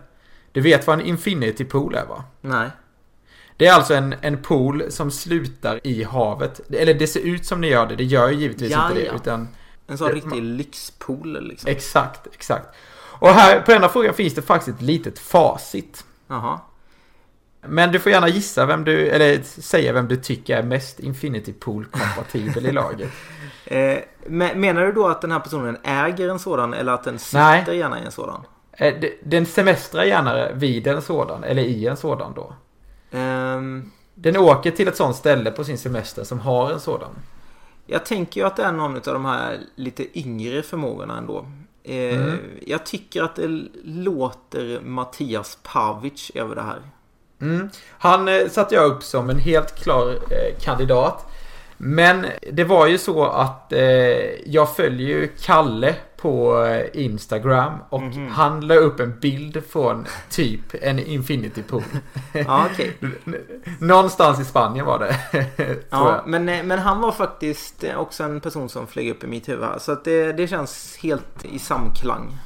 Du 0.54 0.60
vet 0.60 0.86
vad 0.86 1.00
en 1.00 1.06
Infinity 1.06 1.64
Pool 1.64 1.94
är 1.94 2.06
va? 2.06 2.24
Nej. 2.40 2.70
Det 3.56 3.66
är 3.66 3.72
alltså 3.72 3.94
en, 3.94 4.14
en 4.20 4.42
pool 4.42 4.84
som 4.88 5.10
slutar 5.10 5.80
i 5.86 6.02
havet. 6.04 6.60
Eller 6.72 6.94
det 6.94 7.06
ser 7.06 7.20
ut 7.20 7.46
som 7.46 7.60
det 7.60 7.66
gör 7.68 7.86
det. 7.86 7.96
Det 7.96 8.04
gör 8.04 8.28
ju 8.30 8.34
givetvis 8.36 8.70
Ja, 8.72 8.88
inte 8.88 9.00
det. 9.00 9.06
ja. 9.06 9.12
Utan, 9.14 9.48
En 9.86 9.98
sån 9.98 10.08
Det- 10.08 10.14
riktig 10.14 10.42
lyxpool 10.42 11.48
liksom. 11.48 11.70
exakt, 11.70 12.26
exakt. 12.34 12.66
Och 12.96 13.28
här 13.28 13.60
på 13.60 13.70
denna 13.72 13.88
frågan 13.88 14.14
finns 14.14 14.34
det 14.34 14.42
faktiskt 14.42 14.76
ett 14.76 14.82
litet 14.82 15.18
facit. 15.18 16.04
Jaha. 16.28 16.60
Men 17.66 17.92
du 17.92 17.98
får 17.98 18.12
gärna 18.12 18.28
gissa 18.28 18.66
vem 18.66 18.84
du, 18.84 19.08
eller 19.08 19.42
säga 19.42 19.92
vem 19.92 20.08
du 20.08 20.16
tycker 20.16 20.56
är 20.58 20.62
mest 20.62 21.00
Infinity 21.00 21.52
Pool-kompatibel 21.52 22.66
i 22.66 22.72
laget. 22.72 23.10
Eh, 23.66 23.98
me- 24.26 24.54
menar 24.54 24.82
du 24.86 24.92
då 24.92 25.08
att 25.08 25.20
den 25.20 25.32
här 25.32 25.40
personen 25.40 25.76
äger 25.84 26.28
en 26.28 26.38
sådan 26.38 26.74
eller 26.74 26.92
att 26.92 27.04
den 27.04 27.18
sitter 27.18 27.64
Nej. 27.66 27.76
gärna 27.78 28.00
i 28.00 28.04
en 28.04 28.12
sådan? 28.12 28.40
Eh, 28.76 28.94
Den 29.22 29.46
semestrar 29.46 30.04
gärna 30.04 30.52
vid 30.52 30.86
en 30.86 31.02
sådan, 31.02 31.44
eller 31.44 31.62
i 31.62 31.86
en 31.86 31.96
sådan 31.96 32.32
då. 32.34 32.54
Ehm, 33.10 33.90
Den 34.14 34.36
åker 34.36 34.70
till 34.70 34.88
ett 34.88 34.96
sånt 34.96 35.16
ställe 35.16 35.50
på 35.50 35.64
sin 35.64 35.78
semester 35.78 36.24
som 36.24 36.40
har 36.40 36.70
en 36.72 36.80
sådan. 36.80 37.10
jag 37.86 38.06
tänker 38.06 38.40
ju 38.40 38.46
att 38.46 38.56
det 38.56 38.62
är 38.62 38.72
någon 38.72 38.94
av 38.96 39.00
de 39.02 39.24
här 39.24 39.58
lite 39.76 40.18
yngre 40.18 40.62
förmågorna 40.62 41.18
ändå. 41.18 41.46
Eh, 41.84 41.94
Mm. 42.22 42.38
Jag 42.66 42.86
tycker 42.86 43.22
att 43.22 43.36
det 43.36 43.62
låter 43.84 44.80
Mattias 44.80 45.58
Pavic 45.62 46.30
över 46.34 46.54
det 46.54 46.62
här. 46.62 46.82
Mm. 47.40 47.68
Han 47.90 48.28
eh, 48.28 48.48
satte 48.48 48.74
jag 48.74 48.84
upp 48.84 49.02
som 49.02 49.30
en 49.30 49.38
helt 49.38 49.74
klar 49.82 50.18
kandidat. 50.60 51.26
Men 51.76 52.26
det 52.52 52.64
var 52.64 52.86
ju 52.86 52.98
så 52.98 53.24
att 53.24 53.72
jag 54.46 54.76
följer 54.76 55.08
ju 55.08 55.28
Kalle 55.40 55.94
på 56.24 56.64
eh, 56.64 57.04
Instagram 57.04 57.72
och 57.88 58.02
Mhm. 58.02 58.28
han 58.28 58.60
la 58.60 58.74
upp 58.74 59.00
en 59.00 59.18
bild 59.20 59.62
från 59.70 60.06
typ 60.30 60.60
en 60.82 60.98
Infinity 60.98 61.62
Pool. 61.62 61.82
Ja, 62.32 62.66
okej. 62.72 62.96
Någonstans 63.80 64.40
i 64.40 64.44
Spanien 64.44 64.86
var 64.86 64.98
det. 64.98 65.16
Ja, 65.90 66.10
jag. 66.14 66.26
men, 66.26 66.48
eh, 66.48 66.62
men 66.64 66.78
han 66.78 67.00
var 67.00 67.12
faktiskt 67.12 67.84
eh, 67.84 67.98
också 67.98 68.24
en 68.24 68.40
person 68.40 68.68
som 68.68 68.86
flög 68.86 69.10
upp 69.10 69.24
i 69.24 69.26
mitt 69.26 69.48
huvud 69.48 69.64
här. 69.64 69.78
Så 69.78 69.92
att 69.92 70.04
det, 70.04 70.32
det 70.32 70.46
känns 70.46 70.96
helt 71.02 71.44
i 71.44 71.58
samklang. 71.58 72.36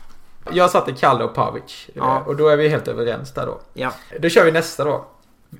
jag 0.52 0.70
satte 0.70 0.92
Kalle 0.92 1.24
och 1.24 1.34
Pavic. 1.34 1.88
Ja. 1.94 2.22
Och 2.26 2.36
då 2.36 2.48
är 2.48 2.56
vi 2.56 2.68
helt 2.68 2.88
överens 2.88 3.34
där 3.34 3.46
då. 3.46 3.60
Ja. 3.74 3.92
Då 4.20 4.28
kör 4.28 4.44
vi 4.44 4.52
nästa 4.52 4.84
då. 4.84 5.04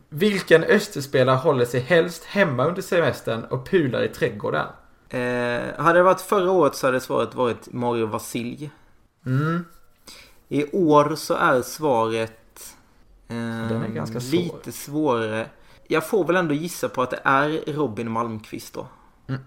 Vilken 0.09 0.65
österspelare 0.65 1.37
håller 1.37 1.65
sig 1.65 1.81
helst 1.81 2.25
hemma 2.25 2.65
under 2.65 2.83
semestern 2.83 3.45
och 3.45 3.69
pular 3.71 4.03
i 4.03 4.09
trädgården? 4.09 4.67
Eh, 5.11 5.83
hade 5.85 5.99
det 5.99 6.03
varit 6.03 6.21
förra 6.21 6.51
året 6.51 6.75
så 6.75 6.87
hade 6.87 7.01
svaret 7.01 7.35
varit 7.35 7.73
Mario 7.73 8.07
Vasilj. 8.07 8.71
Mm. 9.27 9.65
I 10.49 10.65
år 10.73 11.15
så 11.17 11.35
är 11.35 11.63
svaret 11.63 12.75
eh, 13.29 13.37
är 13.83 13.89
ganska 13.89 14.21
svår. 14.21 14.39
lite 14.39 14.73
svårare. 14.73 15.47
Jag 15.87 16.07
får 16.07 16.25
väl 16.25 16.37
ändå 16.37 16.55
gissa 16.55 16.89
på 16.89 17.03
att 17.03 17.11
det 17.11 17.21
är 17.25 17.73
Robin 17.73 18.11
Malmqvist 18.11 18.75
då. 18.75 18.87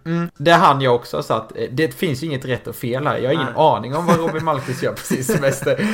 Mm, 0.05 0.29
det 0.37 0.51
är 0.51 0.57
han 0.57 0.81
jag 0.81 0.95
också 0.95 1.17
har 1.17 1.21
satt. 1.21 1.51
Eh, 1.57 1.69
Det 1.71 1.91
finns 1.95 2.23
ju 2.23 2.27
inget 2.27 2.45
rätt 2.45 2.67
och 2.67 2.75
fel 2.75 3.07
här. 3.07 3.17
Jag 3.17 3.29
har 3.29 3.33
ingen 3.33 3.45
Nej. 3.45 3.55
aning 3.57 3.95
om 3.95 4.05
vad 4.05 4.17
Robin 4.17 4.43
Malmqvist 4.45 4.83
gör 4.83 4.91
på 4.93 4.99
sin 5.01 5.23
semester. 5.23 5.77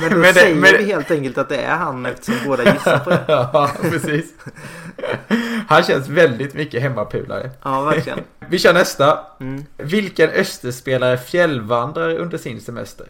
Men 0.00 0.10
då 0.10 0.16
Men 0.16 0.20
det- 0.22 0.34
säger 0.34 0.54
men- 0.54 0.72
vi 0.78 0.84
helt 0.84 1.10
enkelt 1.10 1.38
att 1.38 1.48
det 1.48 1.56
är 1.56 1.76
han 1.76 2.06
eftersom 2.06 2.34
båda 2.46 2.72
gissar 2.72 2.98
på 2.98 3.10
det. 3.10 3.24
ja, 3.28 3.70
precis. 3.80 4.34
Han 5.68 5.82
känns 5.82 6.08
väldigt 6.08 6.54
mycket 6.54 6.82
hemmapulare. 6.82 7.50
Ja, 7.62 7.82
verkligen. 7.82 8.18
Vi 8.48 8.58
kör 8.58 8.74
nästa. 8.74 9.26
Mm. 9.40 9.64
Vilken 9.76 10.30
österspelare 10.30 11.18
fjällvandrar 11.18 12.16
under 12.16 12.38
sin 12.38 12.60
semester? 12.60 13.06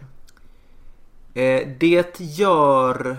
Eh, 1.35 1.69
det 1.79 2.21
gör... 2.21 3.17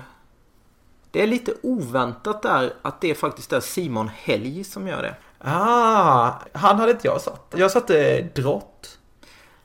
Det 1.12 1.24
är 1.24 1.28
lite 1.28 1.54
oväntat 1.62 2.42
där 2.42 2.74
att 2.82 3.02
det 3.02 3.16
faktiskt 3.16 3.54
är 3.54 3.60
Simon 3.60 4.10
Helg 4.16 4.64
som 4.64 4.88
gör 4.88 5.02
det. 5.02 5.16
Ah, 5.40 6.32
han 6.54 6.80
hade 6.80 6.92
inte 6.92 7.08
jag 7.08 7.22
satt. 7.22 7.54
Jag 7.58 7.72
satte 7.72 8.22
Drott. 8.22 8.98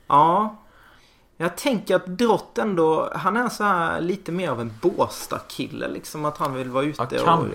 Ja. 0.07 0.57
Jag 1.37 1.57
tänker 1.57 1.95
att 1.95 2.05
Drott 2.05 2.57
ändå, 2.57 3.09
han 3.15 3.37
är 3.37 3.49
så 3.49 3.63
här 3.63 4.01
lite 4.01 4.31
mer 4.31 4.49
av 4.49 4.61
en 4.61 4.73
Båstad-kille 4.81 5.87
liksom. 5.87 6.25
Att 6.25 6.37
han 6.37 6.53
vill 6.53 6.69
vara 6.69 6.83
ute 6.83 7.07
Ja, 7.11 7.37
och 7.37 7.45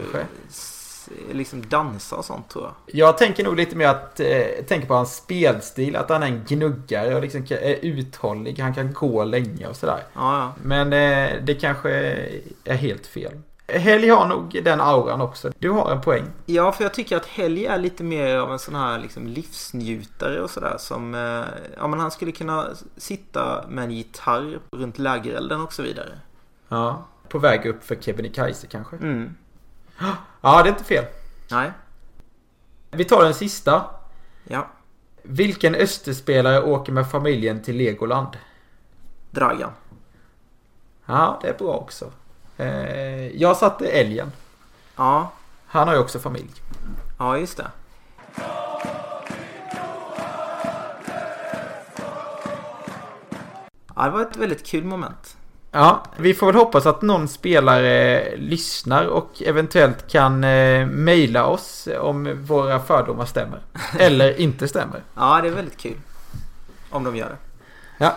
liksom 1.33 1.69
dansa 1.69 2.17
och 2.17 2.25
sånt 2.25 2.49
tror 2.49 2.65
jag. 2.65 2.75
Jag 2.87 3.19
tänker 3.19 3.45
nog 3.45 3.57
lite 3.57 3.77
mer 3.77 3.89
att, 3.89 4.21
eh, 4.21 4.65
tänker 4.69 4.89
på 4.89 4.95
hans 4.95 5.17
spelstil, 5.17 5.97
att 5.97 6.09
han 6.09 6.23
är 6.23 6.27
en 6.27 6.45
gnuggare 6.49 7.15
och 7.15 7.23
liksom 7.23 7.47
är 7.51 7.79
uthållig. 7.83 8.59
Han 8.59 8.75
kan 8.75 8.93
gå 8.93 9.25
länge 9.25 9.67
och 9.67 9.77
sådär. 9.77 10.03
Ja, 10.15 10.39
ja. 10.39 10.53
Men 10.63 10.93
eh, 10.93 11.43
det 11.43 11.55
kanske 11.55 11.91
är 12.65 12.75
helt 12.75 13.07
fel. 13.07 13.33
Helg 13.79 14.09
har 14.09 14.27
nog 14.27 14.61
den 14.65 14.81
auran 14.81 15.21
också. 15.21 15.53
Du 15.59 15.71
har 15.71 15.91
en 15.91 16.01
poäng. 16.01 16.25
Ja, 16.47 16.73
för 16.73 16.85
jag 16.85 16.95
tycker 16.95 17.17
att 17.17 17.27
Helg 17.27 17.67
är 17.67 17.79
lite 17.79 18.05
mer 18.05 18.37
av 18.37 18.53
en 18.53 18.59
sån 18.59 18.75
här 18.75 18.99
liksom 18.99 19.27
livsnjutare 19.27 20.41
och 20.41 20.51
sådär. 20.51 20.77
Som, 20.79 21.15
eh, 21.15 21.45
ja 21.77 21.87
men 21.87 22.01
han 22.01 22.11
skulle 22.11 22.33
kunna 22.33 22.67
sitta 22.97 23.65
med 23.69 23.85
en 23.85 23.91
gitarr 23.91 24.59
runt 24.73 24.99
lägerelden 24.99 25.61
och 25.61 25.73
så 25.73 25.83
vidare. 25.83 26.19
Ja. 26.69 27.07
På 27.29 27.39
väg 27.39 27.67
upp 27.67 27.85
för 27.85 27.95
Kebnekaise 27.95 28.67
kanske. 28.67 28.97
Mm. 28.97 29.35
Ja, 30.41 30.63
det 30.63 30.69
är 30.69 30.73
inte 30.73 30.85
fel. 30.85 31.05
Nej. 31.51 31.71
Vi 32.91 33.05
tar 33.05 33.25
den 33.25 33.35
sista. 33.35 33.85
Ja. 34.45 34.67
Vilken 35.23 35.75
österspelare 35.75 36.63
åker 36.63 36.93
med 36.93 37.11
familjen 37.11 37.63
till 37.63 37.77
Legoland? 37.77 38.37
Dragan. 39.31 39.71
Ja, 41.07 41.39
det 41.43 41.49
är 41.49 41.59
bra 41.59 41.75
också. 41.75 42.13
Eh, 42.57 43.29
jag 43.29 43.57
satte 43.57 43.87
älgen. 43.89 44.33
Ja. 44.97 45.33
Han 45.67 45.89
har 45.89 45.95
ju 45.95 46.01
också 46.01 46.19
familj. 46.19 46.51
Ja, 47.19 47.39
just 47.39 47.57
det. 47.57 47.71
Ja, 53.97 54.05
det 54.05 54.11
var 54.11 54.23
ett 54.23 54.37
väldigt 54.37 54.67
kul 54.67 54.85
moment. 54.85 55.37
Ja, 55.73 56.03
vi 56.17 56.35
får 56.35 56.47
väl 56.47 56.55
hoppas 56.57 56.87
att 56.87 57.03
någon 57.03 57.29
spelare 57.29 58.23
lyssnar 58.37 59.05
och 59.05 59.43
eventuellt 59.43 60.13
kan 60.13 60.45
eh, 60.45 60.87
mejla 60.87 61.47
oss 61.47 61.89
om 62.01 62.45
våra 62.47 62.81
fördomar 62.81 63.25
stämmer. 63.25 63.61
Eller 63.99 64.41
inte 64.41 64.69
stämmer. 64.69 65.03
Ja, 65.15 65.41
det 65.43 65.49
är 65.49 65.53
väldigt 65.53 65.79
kul. 65.79 65.97
Om 66.91 67.05
de 67.05 67.17
gör 67.17 67.29
det. 67.29 67.37
Ja. 67.99 68.17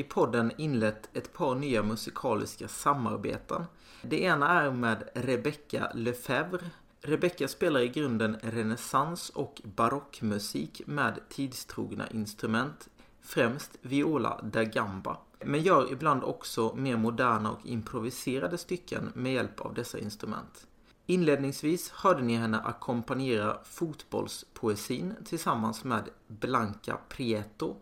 I 0.00 0.02
podden 0.02 0.52
inlett 0.56 1.08
ett 1.12 1.32
par 1.32 1.54
nya 1.54 1.82
musikaliska 1.82 2.68
samarbeten. 2.68 3.64
Det 4.02 4.22
ena 4.22 4.48
är 4.48 4.70
med 4.70 5.08
Rebecca 5.14 5.90
Lefebvre. 5.94 6.70
Rebecca 7.00 7.48
spelar 7.48 7.80
i 7.80 7.88
grunden 7.88 8.36
renässans 8.42 9.30
och 9.30 9.60
barockmusik 9.64 10.82
med 10.86 11.20
tidstrogna 11.28 12.08
instrument, 12.08 12.88
främst 13.20 13.78
viola 13.82 14.40
da 14.42 14.64
gamba. 14.64 15.16
Men 15.44 15.62
gör 15.62 15.92
ibland 15.92 16.24
också 16.24 16.74
mer 16.76 16.96
moderna 16.96 17.50
och 17.50 17.66
improviserade 17.66 18.58
stycken 18.58 19.12
med 19.14 19.32
hjälp 19.32 19.60
av 19.60 19.74
dessa 19.74 19.98
instrument. 19.98 20.66
Inledningsvis 21.06 21.90
hörde 21.90 22.22
ni 22.22 22.36
henne 22.36 22.60
ackompanjera 22.60 23.58
fotbollspoesin 23.64 25.14
tillsammans 25.24 25.84
med 25.84 26.08
Blanca 26.26 26.98
Prieto 27.08 27.76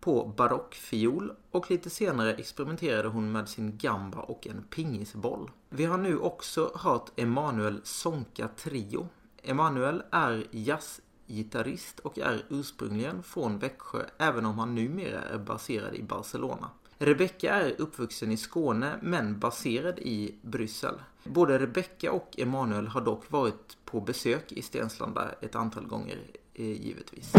på 0.00 0.32
barockfiol 0.36 1.32
och 1.50 1.70
lite 1.70 1.90
senare 1.90 2.34
experimenterade 2.34 3.08
hon 3.08 3.32
med 3.32 3.48
sin 3.48 3.78
gamba 3.78 4.18
och 4.18 4.46
en 4.46 4.62
pingisboll. 4.70 5.50
Vi 5.68 5.84
har 5.84 5.98
nu 5.98 6.18
också 6.18 6.72
hört 6.74 7.10
Emanuel 7.16 7.80
Sonka 7.84 8.48
Trio. 8.48 9.08
Emanuel 9.42 10.02
är 10.10 10.46
jazzgitarrist 10.50 11.98
och 11.98 12.18
är 12.18 12.44
ursprungligen 12.48 13.22
från 13.22 13.58
Växjö 13.58 14.04
även 14.18 14.46
om 14.46 14.58
han 14.58 14.74
numera 14.74 15.22
är 15.22 15.38
baserad 15.38 15.94
i 15.94 16.02
Barcelona. 16.02 16.70
Rebecca 16.98 17.54
är 17.54 17.74
uppvuxen 17.80 18.32
i 18.32 18.36
Skåne 18.36 18.98
men 19.02 19.38
baserad 19.38 19.98
i 19.98 20.34
Bryssel. 20.42 20.94
Både 21.24 21.58
Rebecca 21.58 22.12
och 22.12 22.38
Emanuel 22.38 22.88
har 22.88 23.00
dock 23.00 23.30
varit 23.30 23.76
på 23.84 24.00
besök 24.00 24.52
i 24.52 24.62
Stenslanda 24.62 25.30
ett 25.40 25.54
antal 25.54 25.86
gånger 25.86 26.18
eh, 26.54 26.86
givetvis. 26.86 27.32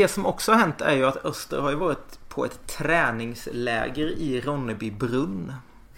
Det 0.00 0.08
som 0.08 0.26
också 0.26 0.52
har 0.52 0.58
hänt 0.58 0.80
är 0.80 0.94
ju 0.94 1.04
att 1.04 1.24
Öster 1.24 1.60
har 1.60 1.70
ju 1.70 1.76
varit 1.76 2.28
på 2.28 2.44
ett 2.44 2.66
träningsläger 2.66 4.06
i 4.06 4.40
Ronneby 4.40 4.90
brunn. 4.90 5.52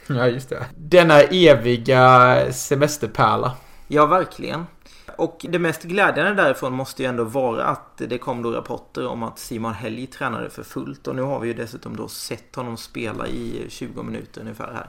Ja, 0.06 0.26
just 0.26 0.48
det. 0.48 0.66
Denna 0.76 1.20
eviga 1.20 2.52
semesterpärla. 2.52 3.56
Ja, 3.88 4.06
verkligen. 4.06 4.66
Och 5.16 5.46
det 5.48 5.58
mest 5.58 5.82
glädjande 5.82 6.42
därifrån 6.42 6.72
måste 6.72 7.02
ju 7.02 7.08
ändå 7.08 7.24
vara 7.24 7.64
att 7.64 7.98
det 7.98 8.18
kom 8.18 8.42
då 8.42 8.50
rapporter 8.50 9.06
om 9.06 9.22
att 9.22 9.38
Simon 9.38 9.74
Helg 9.74 10.06
tränade 10.06 10.50
för 10.50 10.62
fullt. 10.62 11.08
Och 11.08 11.16
nu 11.16 11.22
har 11.22 11.40
vi 11.40 11.48
ju 11.48 11.54
dessutom 11.54 11.96
då 11.96 12.08
sett 12.08 12.56
honom 12.56 12.76
spela 12.76 13.26
i 13.26 13.66
20 13.68 14.02
minuter 14.02 14.40
ungefär 14.40 14.72
här. 14.72 14.88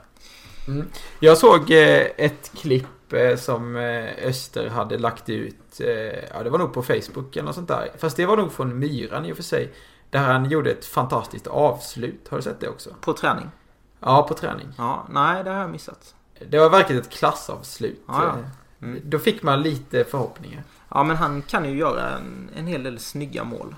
Mm. 0.67 0.87
Jag 1.19 1.37
såg 1.37 1.71
eh, 1.71 2.07
ett 2.17 2.51
klipp 2.55 2.87
eh, 3.15 3.37
som 3.37 3.75
eh, 3.75 4.27
Öster 4.27 4.69
hade 4.69 4.97
lagt 4.97 5.29
ut. 5.29 5.79
Eh, 5.79 5.87
ja, 6.33 6.43
det 6.43 6.49
var 6.49 6.59
nog 6.59 6.73
på 6.73 6.83
Facebook 6.83 7.35
eller 7.35 7.45
något 7.45 7.55
sånt 7.55 7.67
där. 7.67 7.91
Fast 7.97 8.17
det 8.17 8.25
var 8.25 8.37
nog 8.37 8.51
från 8.51 8.79
Myran 8.79 9.25
i 9.25 9.31
och 9.31 9.35
för 9.35 9.43
sig. 9.43 9.73
Där 10.09 10.19
han 10.19 10.49
gjorde 10.49 10.71
ett 10.71 10.85
fantastiskt 10.85 11.47
avslut. 11.47 12.27
Har 12.29 12.37
du 12.37 12.43
sett 12.43 12.59
det 12.59 12.67
också? 12.67 12.89
På 13.01 13.13
träning? 13.13 13.49
Ja, 13.99 14.23
på 14.27 14.33
träning. 14.33 14.67
Ja, 14.77 15.07
nej 15.09 15.43
det 15.43 15.49
har 15.49 15.59
jag 15.59 15.69
missat. 15.69 16.15
Det 16.49 16.59
var 16.59 16.69
verkligen 16.69 17.01
ett 17.01 17.09
klassavslut. 17.09 18.03
Ja, 18.07 18.23
ja. 18.23 18.35
Mm. 18.87 19.01
Då 19.03 19.19
fick 19.19 19.43
man 19.43 19.61
lite 19.61 20.03
förhoppningar. 20.03 20.63
Ja, 20.89 21.03
men 21.03 21.17
han 21.17 21.41
kan 21.41 21.65
ju 21.65 21.77
göra 21.77 22.09
en, 22.09 22.49
en 22.55 22.67
hel 22.67 22.83
del 22.83 22.99
snygga 22.99 23.43
mål. 23.43 23.75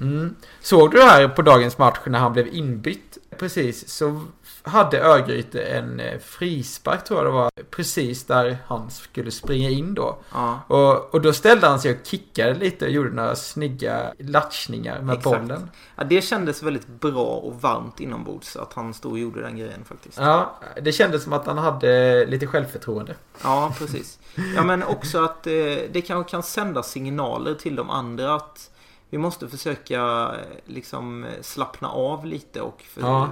Mm. 0.00 0.36
Såg 0.60 0.90
du 0.90 0.96
det 0.96 1.04
här 1.04 1.28
på 1.28 1.42
dagens 1.42 1.78
match 1.78 1.98
när 2.06 2.18
han 2.18 2.32
blev 2.32 2.54
inbytt? 2.54 3.18
Precis, 3.38 3.88
så 3.88 4.22
hade 4.66 5.00
Örgryte 5.00 5.62
en 5.62 6.00
eh, 6.00 6.18
frispark 6.18 7.04
tror 7.04 7.18
jag 7.18 7.26
det 7.26 7.32
var. 7.32 7.50
Precis 7.70 8.24
där 8.24 8.58
han 8.66 8.90
skulle 8.90 9.30
springa 9.30 9.70
in 9.70 9.94
då. 9.94 10.18
Ja. 10.32 10.60
Och, 10.66 11.14
och 11.14 11.20
då 11.20 11.32
ställde 11.32 11.66
han 11.66 11.80
sig 11.80 11.90
och 11.90 12.06
kickade 12.06 12.54
lite 12.54 12.84
och 12.84 12.90
gjorde 12.90 13.10
några 13.10 13.36
snygga 13.36 14.12
latchningar 14.18 15.00
med 15.00 15.18
Exakt. 15.18 15.40
bollen. 15.40 15.70
Ja, 15.96 16.04
det 16.04 16.22
kändes 16.22 16.62
väldigt 16.62 16.86
bra 16.86 17.26
och 17.26 17.60
varmt 17.60 18.00
inombords 18.00 18.56
att 18.56 18.72
han 18.72 18.94
stod 18.94 19.12
och 19.12 19.18
gjorde 19.18 19.40
den 19.40 19.56
grejen 19.56 19.84
faktiskt. 19.84 20.18
Ja, 20.18 20.58
det 20.82 20.92
kändes 20.92 21.22
som 21.22 21.32
att 21.32 21.46
han 21.46 21.58
hade 21.58 22.26
lite 22.26 22.46
självförtroende. 22.46 23.14
Ja, 23.42 23.74
precis. 23.78 24.18
Ja, 24.56 24.62
men 24.62 24.82
också 24.82 25.24
att 25.24 25.46
eh, 25.46 25.52
det 25.92 26.06
kanske 26.06 26.30
kan 26.30 26.42
sända 26.42 26.82
signaler 26.82 27.54
till 27.54 27.76
de 27.76 27.90
andra 27.90 28.34
att 28.34 28.70
vi 29.10 29.18
måste 29.18 29.48
försöka 29.48 30.00
eh, 30.34 30.56
liksom 30.64 31.24
eh, 31.24 31.30
slappna 31.42 31.88
av 31.88 32.26
lite 32.26 32.60
och 32.60 32.82
för, 32.82 33.00
Ja. 33.00 33.28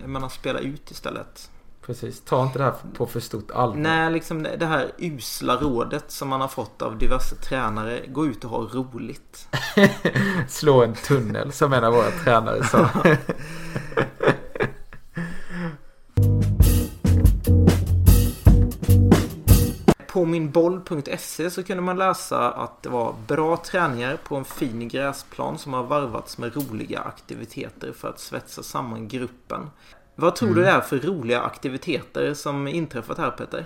jag 0.00 0.10
menar, 0.10 0.28
spela 0.28 0.58
ut 0.58 0.90
istället. 0.90 1.50
Precis, 1.86 2.20
ta 2.20 2.42
inte 2.42 2.58
det 2.58 2.64
här 2.64 2.74
på 2.96 3.06
för 3.06 3.20
stort 3.20 3.50
allvar. 3.50 3.76
Nej, 3.76 4.10
liksom 4.12 4.42
det 4.42 4.56
det 4.56 4.66
här 4.66 4.90
usla 4.98 5.56
rådet 5.56 6.10
som 6.10 6.28
man 6.28 6.40
har 6.40 6.48
fått 6.48 6.82
av 6.82 6.98
diverse 6.98 7.36
tränare. 7.36 8.00
Gå 8.08 8.26
ut 8.26 8.44
och 8.44 8.50
ha 8.50 8.58
roligt. 8.58 9.48
Slå 10.48 10.82
en 10.84 10.94
tunnel 10.94 11.52
som 11.52 11.72
en 11.72 11.84
av 11.84 11.92
våra 11.92 12.10
tränare 12.10 12.64
sa. 12.64 12.88
På 20.16 20.24
minboll.se 20.24 21.50
så 21.50 21.62
kunde 21.62 21.82
man 21.82 21.98
läsa 21.98 22.50
att 22.50 22.82
det 22.82 22.88
var 22.88 23.14
bra 23.26 23.56
träningar 23.56 24.16
på 24.24 24.36
en 24.36 24.44
fin 24.44 24.88
gräsplan 24.88 25.58
som 25.58 25.72
har 25.72 25.82
varvats 25.82 26.38
med 26.38 26.56
roliga 26.56 27.00
aktiviteter 27.00 27.92
för 27.92 28.08
att 28.08 28.20
svetsa 28.20 28.62
samman 28.62 29.08
gruppen. 29.08 29.70
Vad 30.14 30.36
tror 30.36 30.54
du 30.54 30.62
det 30.62 30.70
är 30.70 30.80
för 30.80 30.98
roliga 30.98 31.40
aktiviteter 31.40 32.34
som 32.34 32.68
inträffat 32.68 33.18
här 33.18 33.30
Peter? 33.30 33.64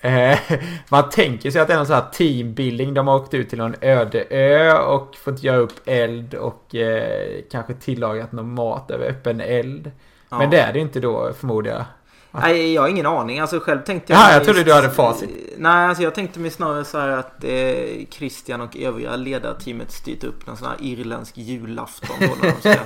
Eh, 0.00 0.38
Man 0.88 1.10
tänker 1.10 1.50
sig 1.50 1.60
att 1.60 1.68
det 1.68 1.74
är 1.74 1.78
någon 1.78 1.86
sån 1.86 1.96
här 1.96 2.10
teambuilding. 2.12 2.94
De 2.94 3.08
har 3.08 3.16
åkt 3.16 3.34
ut 3.34 3.48
till 3.48 3.58
någon 3.58 3.74
öde 3.80 4.24
ö 4.30 4.78
och 4.78 5.16
fått 5.16 5.42
göra 5.42 5.56
upp 5.56 5.80
eld 5.84 6.34
och 6.34 6.74
eh, 6.74 7.42
kanske 7.50 7.74
tillagat 7.74 8.32
någon 8.32 8.54
mat 8.54 8.90
över 8.90 9.06
öppen 9.06 9.40
eld. 9.40 9.90
Ja. 10.28 10.38
Men 10.38 10.50
det 10.50 10.60
är 10.60 10.72
det 10.72 10.78
inte 10.78 11.00
då 11.00 11.32
förmodar 11.32 11.72
jag. 11.72 11.84
Nej, 12.32 12.74
jag 12.74 12.82
har 12.82 12.88
ingen 12.88 13.06
aning. 13.06 13.38
Alltså 13.40 13.60
själv 13.60 13.82
tänkte 13.82 14.12
jag... 14.12 14.22
Jaha, 14.22 14.32
jag 14.32 14.44
trodde 14.44 14.64
du 14.64 14.72
hade 14.72 14.90
facit. 14.90 15.30
Nej, 15.58 15.86
alltså 15.86 16.02
jag 16.02 16.14
tänkte 16.14 16.40
mig 16.40 16.50
snarare 16.50 16.84
så 16.84 16.98
här 16.98 17.08
att 17.08 17.44
eh, 17.44 18.06
Christian 18.10 18.60
och 18.60 18.76
övriga 18.76 19.16
ledarteamet 19.16 19.92
styrt 19.92 20.24
upp 20.24 20.46
någon 20.46 20.56
sån 20.56 20.68
här 20.68 20.76
irländsk 20.80 21.38
julafton. 21.38 22.16
Då, 22.20 22.26
när 22.42 22.52
de 22.52 22.60
ska 22.60 22.84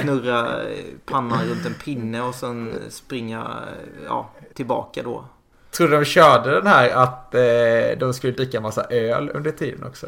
snurra 0.02 0.62
eh, 0.62 0.84
pannan 1.04 1.44
runt 1.48 1.66
en 1.66 1.74
pinne 1.74 2.22
och 2.22 2.34
sen 2.34 2.74
springa 2.88 3.40
eh, 3.40 4.04
ja, 4.06 4.30
tillbaka 4.54 5.02
då. 5.02 5.24
Tror 5.70 5.88
du 5.88 5.96
de 5.96 6.04
körde 6.04 6.50
den 6.50 6.66
här 6.66 6.90
att 6.90 7.34
eh, 7.34 7.98
de 7.98 8.14
skulle 8.14 8.32
dricka 8.32 8.60
massa 8.60 8.84
öl 8.84 9.30
under 9.34 9.50
tiden 9.50 9.86
också? 9.86 10.06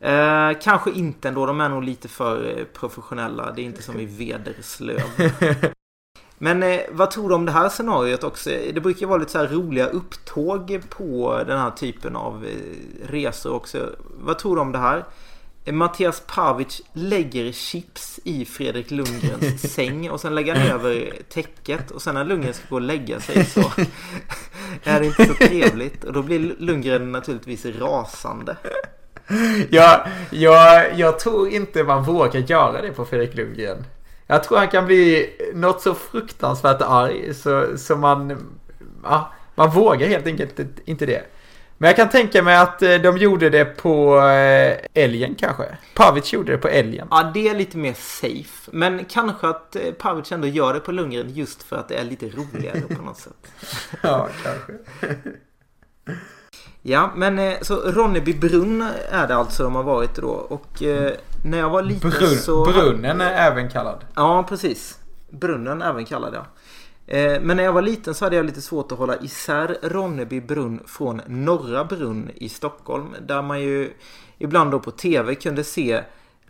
Eh, 0.00 0.50
kanske 0.62 0.90
inte 0.90 1.28
ändå. 1.28 1.46
De 1.46 1.60
är 1.60 1.68
nog 1.68 1.84
lite 1.84 2.08
för 2.08 2.58
eh, 2.58 2.64
professionella. 2.64 3.52
Det 3.52 3.62
är 3.62 3.64
inte 3.64 3.82
som 3.82 4.00
i 4.00 4.04
Vederslöv. 4.04 5.00
Men 6.42 6.62
eh, 6.62 6.80
vad 6.90 7.10
tror 7.10 7.28
du 7.28 7.34
om 7.34 7.46
det 7.46 7.52
här 7.52 7.68
scenariot 7.68 8.24
också? 8.24 8.50
Det 8.50 8.80
brukar 8.80 9.06
vara 9.06 9.18
lite 9.18 9.30
så 9.30 9.38
här 9.38 9.48
roliga 9.48 9.86
upptåg 9.86 10.80
på 10.88 11.42
den 11.46 11.58
här 11.58 11.70
typen 11.70 12.16
av 12.16 12.44
eh, 12.44 13.08
resor 13.08 13.52
också. 13.52 13.90
Vad 14.20 14.38
tror 14.38 14.56
du 14.56 14.62
om 14.62 14.72
det 14.72 14.78
här? 14.78 15.04
Eh, 15.64 15.74
Mattias 15.74 16.22
Pavic 16.26 16.82
lägger 16.92 17.52
chips 17.52 18.20
i 18.24 18.44
Fredrik 18.44 18.90
Lundgrens 18.90 19.72
säng 19.74 20.10
och 20.10 20.20
sen 20.20 20.34
lägger 20.34 20.54
han 20.54 20.66
över 20.66 21.12
täcket 21.28 21.90
och 21.90 22.02
sen 22.02 22.14
när 22.14 22.24
Lundgren 22.24 22.54
ska 22.54 22.64
gå 22.68 22.74
och 22.74 22.80
lägga 22.80 23.20
sig 23.20 23.44
så 23.44 23.60
är 24.84 25.00
det 25.00 25.06
inte 25.06 25.26
så 25.26 25.34
trevligt 25.34 26.04
och 26.04 26.12
då 26.12 26.22
blir 26.22 26.54
Lundgren 26.58 27.12
naturligtvis 27.12 27.66
rasande. 27.66 28.56
Jag, 29.70 30.06
jag, 30.30 30.98
jag 30.98 31.18
tror 31.18 31.48
inte 31.48 31.84
man 31.84 32.04
vågar 32.04 32.40
göra 32.40 32.82
det 32.82 32.92
på 32.92 33.04
Fredrik 33.04 33.34
Lundgren. 33.34 33.84
Jag 34.30 34.44
tror 34.44 34.58
han 34.58 34.68
kan 34.68 34.86
bli 34.86 35.30
något 35.54 35.82
så 35.82 35.94
fruktansvärt 35.94 36.82
arg 36.82 37.34
så, 37.34 37.78
så 37.78 37.96
man, 37.96 38.48
ja, 39.02 39.32
man 39.54 39.70
vågar 39.70 40.08
helt 40.08 40.26
enkelt 40.26 40.60
inte 40.84 41.06
det. 41.06 41.22
Men 41.78 41.86
jag 41.86 41.96
kan 41.96 42.08
tänka 42.08 42.42
mig 42.42 42.56
att 42.56 42.82
eh, 42.82 42.94
de 42.94 43.18
gjorde 43.18 43.50
det 43.50 43.64
på 43.64 44.18
eh, 44.18 44.76
älgen 44.94 45.34
kanske. 45.34 45.64
Pavic 45.94 46.32
gjorde 46.32 46.52
det 46.52 46.58
på 46.58 46.68
älgen. 46.68 47.08
Ja, 47.10 47.30
det 47.34 47.48
är 47.48 47.54
lite 47.54 47.76
mer 47.76 47.94
safe. 47.94 48.70
Men 48.72 49.04
kanske 49.04 49.48
att 49.48 49.76
eh, 49.76 49.92
Pavic 49.92 50.32
ändå 50.32 50.46
gör 50.46 50.74
det 50.74 50.80
på 50.80 50.92
Lundgren 50.92 51.30
just 51.34 51.62
för 51.62 51.76
att 51.76 51.88
det 51.88 51.94
är 51.94 52.04
lite 52.04 52.26
roligare 52.26 52.80
på 52.80 53.02
något 53.02 53.18
sätt. 53.18 53.52
Ja, 54.02 54.28
kanske. 54.42 54.72
Ja, 56.82 57.10
men 57.16 57.38
eh, 57.38 57.54
så 57.62 57.74
Ronneby 57.76 58.34
brunn 58.34 58.82
är 59.10 59.26
det 59.26 59.34
alltså 59.36 59.62
de 59.62 59.74
har 59.74 59.82
varit 59.82 60.14
då. 60.14 60.28
Och 60.28 60.82
eh, 60.82 61.12
när 61.44 61.58
jag 61.58 61.70
var 61.70 61.82
liten 61.82 62.10
Brunn, 62.10 62.36
så... 62.36 62.64
brunnen 62.64 63.20
är 63.20 63.50
även 63.50 63.70
kallad. 63.70 64.04
Ja, 64.14 64.46
precis. 64.48 64.98
Brunnen 65.30 65.82
även 65.82 66.04
kallad 66.04 66.34
ja. 66.34 66.46
Eh, 67.06 67.40
Men 67.40 67.56
när 67.56 67.64
jag 67.64 67.72
var 67.72 67.82
liten 67.82 68.14
så 68.14 68.24
hade 68.24 68.36
jag 68.36 68.46
lite 68.46 68.60
svårt 68.60 68.92
att 68.92 68.98
hålla 68.98 69.16
isär 69.16 69.76
Ronneby 69.82 70.40
brunn 70.40 70.80
från 70.86 71.20
Norra 71.26 71.84
brunn 71.84 72.30
i 72.34 72.48
Stockholm. 72.48 73.14
Där 73.26 73.42
man 73.42 73.60
ju 73.60 73.92
ibland 74.38 74.70
då 74.70 74.78
på 74.80 74.90
TV 74.90 75.34
kunde 75.34 75.64
se 75.64 76.02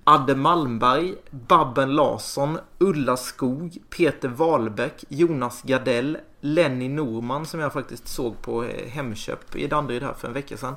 Adde 0.04 0.34
Malmberg, 0.34 1.14
Babben 1.30 1.94
Larsson, 1.94 2.58
Ulla 2.78 3.16
Skog, 3.16 3.78
Peter 3.96 4.28
Wahlbeck, 4.28 5.04
Jonas 5.08 5.62
Gardell, 5.62 6.18
Lenny 6.40 6.88
Norman 6.88 7.46
som 7.46 7.60
jag 7.60 7.72
faktiskt 7.72 8.08
såg 8.08 8.42
på 8.42 8.64
eh, 8.64 8.88
Hemköp 8.90 9.56
i 9.56 9.66
Danderyd 9.66 10.02
här 10.02 10.14
för 10.14 10.28
en 10.28 10.34
vecka 10.34 10.56
sedan. 10.56 10.74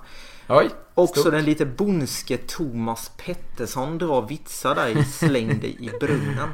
Oj. 0.49 0.69
Också 0.93 1.19
stort. 1.19 1.34
den 1.34 1.45
lite 1.45 1.65
bondske 1.65 2.38
Thomas 2.38 3.12
Pettersson 3.17 3.97
drar 3.97 4.21
vitsar 4.21 4.76
där 4.76 4.88
i 4.88 5.04
Släng 5.12 5.60
dig 5.60 5.78
i 5.80 5.89
brunnen. 5.99 6.49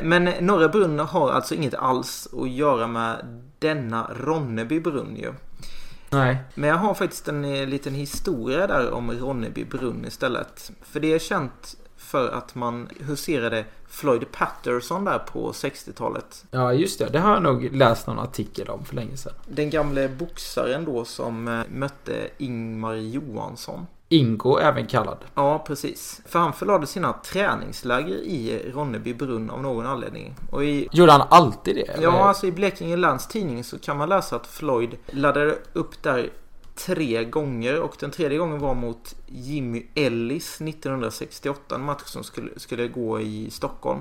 Men 0.00 0.24
Norra 0.24 0.68
brunn 0.68 0.98
har 0.98 1.30
alltså 1.30 1.54
inget 1.54 1.74
alls 1.74 2.28
att 2.42 2.50
göra 2.50 2.86
med 2.86 3.42
denna 3.58 4.10
Ronneby 4.20 4.80
brunn 4.80 5.16
ju. 5.16 5.32
Nej. 6.10 6.38
Men 6.54 6.70
jag 6.70 6.76
har 6.76 6.94
faktiskt 6.94 7.28
en 7.28 7.44
eh, 7.44 7.66
liten 7.66 7.94
historia 7.94 8.66
där 8.66 8.90
om 8.90 9.10
Ronneby 9.10 9.64
brunn 9.64 10.04
istället. 10.04 10.70
För 10.82 11.00
det 11.00 11.12
är 11.12 11.18
känt 11.18 11.76
för 11.96 12.28
att 12.28 12.54
man 12.54 12.88
huserade 13.00 13.64
Floyd 13.94 14.32
Patterson 14.32 15.04
där 15.04 15.18
på 15.18 15.52
60-talet. 15.52 16.44
Ja, 16.50 16.72
just 16.72 16.98
det. 16.98 17.08
Det 17.08 17.18
har 17.18 17.32
jag 17.32 17.42
nog 17.42 17.72
läst 17.72 18.06
någon 18.06 18.18
artikel 18.18 18.68
om 18.68 18.84
för 18.84 18.94
länge 18.94 19.16
sedan. 19.16 19.32
Den 19.48 19.70
gamle 19.70 20.08
boxaren 20.08 20.84
då 20.84 21.04
som 21.04 21.48
eh, 21.48 21.60
mötte 21.70 22.28
Ingmar 22.38 22.94
Johansson. 22.94 23.86
Ingo 24.08 24.58
även 24.58 24.86
kallad. 24.86 25.18
Ja, 25.34 25.64
precis. 25.66 26.20
För 26.26 26.38
han 26.38 26.52
förlade 26.52 26.86
sina 26.86 27.12
träningsläger 27.12 28.14
i 28.16 28.70
Ronneby 28.74 29.14
brunn 29.14 29.50
av 29.50 29.62
någon 29.62 29.86
anledning. 29.86 30.34
Och 30.50 30.64
i, 30.64 30.88
Gjorde 30.92 31.12
han 31.12 31.26
alltid 31.30 31.74
det? 31.76 31.82
eller? 31.82 32.02
ja, 32.02 32.24
alltså 32.24 32.46
i 32.46 32.52
Blekinge 32.52 32.96
Läns 32.96 33.28
Tidning 33.28 33.64
så 33.64 33.78
kan 33.78 33.96
man 33.96 34.08
läsa 34.08 34.36
att 34.36 34.46
Floyd 34.46 34.96
laddade 35.06 35.58
upp 35.72 36.02
där 36.02 36.30
tre 36.74 37.24
gånger 37.24 37.80
och 37.80 37.96
den 38.00 38.10
tredje 38.10 38.38
gången 38.38 38.58
var 38.58 38.74
mot 38.74 39.14
Jimmy 39.26 39.86
Ellis 39.94 40.60
1968. 40.60 41.74
En 41.74 41.84
match 41.84 42.04
som 42.04 42.24
skulle, 42.24 42.50
skulle 42.56 42.88
gå 42.88 43.20
i 43.20 43.50
Stockholm. 43.50 44.00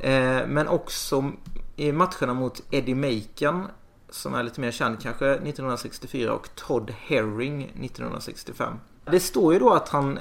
Eh, 0.00 0.46
men 0.48 0.68
också 0.68 1.32
i 1.76 1.92
matcherna 1.92 2.34
mot 2.34 2.62
Eddie 2.70 2.94
Macon 2.94 3.66
som 4.10 4.34
är 4.34 4.42
lite 4.42 4.60
mer 4.60 4.70
känd 4.70 5.00
kanske 5.00 5.30
1964 5.30 6.32
och 6.32 6.48
Todd 6.54 6.90
Herring 6.90 7.62
1965. 7.62 8.74
Det 9.04 9.20
står 9.20 9.52
ju 9.52 9.58
då 9.58 9.72
att 9.72 9.88
han 9.88 10.18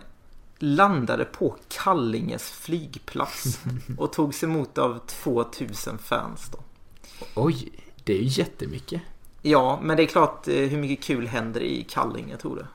landade 0.59 1.25
på 1.25 1.55
Kallinges 1.67 2.51
flygplats 2.51 3.59
och 3.97 4.13
togs 4.13 4.43
emot 4.43 4.77
av 4.77 4.99
2000 5.07 5.97
fans 5.97 6.49
då. 6.51 6.59
Oj, 7.35 7.71
det 8.03 8.13
är 8.13 8.17
ju 8.17 8.41
jättemycket. 8.41 9.01
Ja, 9.47 9.79
men 9.81 9.97
det 9.97 10.03
är 10.03 10.07
klart 10.07 10.47
eh, 10.47 10.53
hur 10.53 10.77
mycket 10.77 11.05
kul 11.05 11.27
händer 11.27 11.61
i 11.61 11.83
Kallinge 11.89 12.37
tror 12.37 12.55
du? 12.55 12.65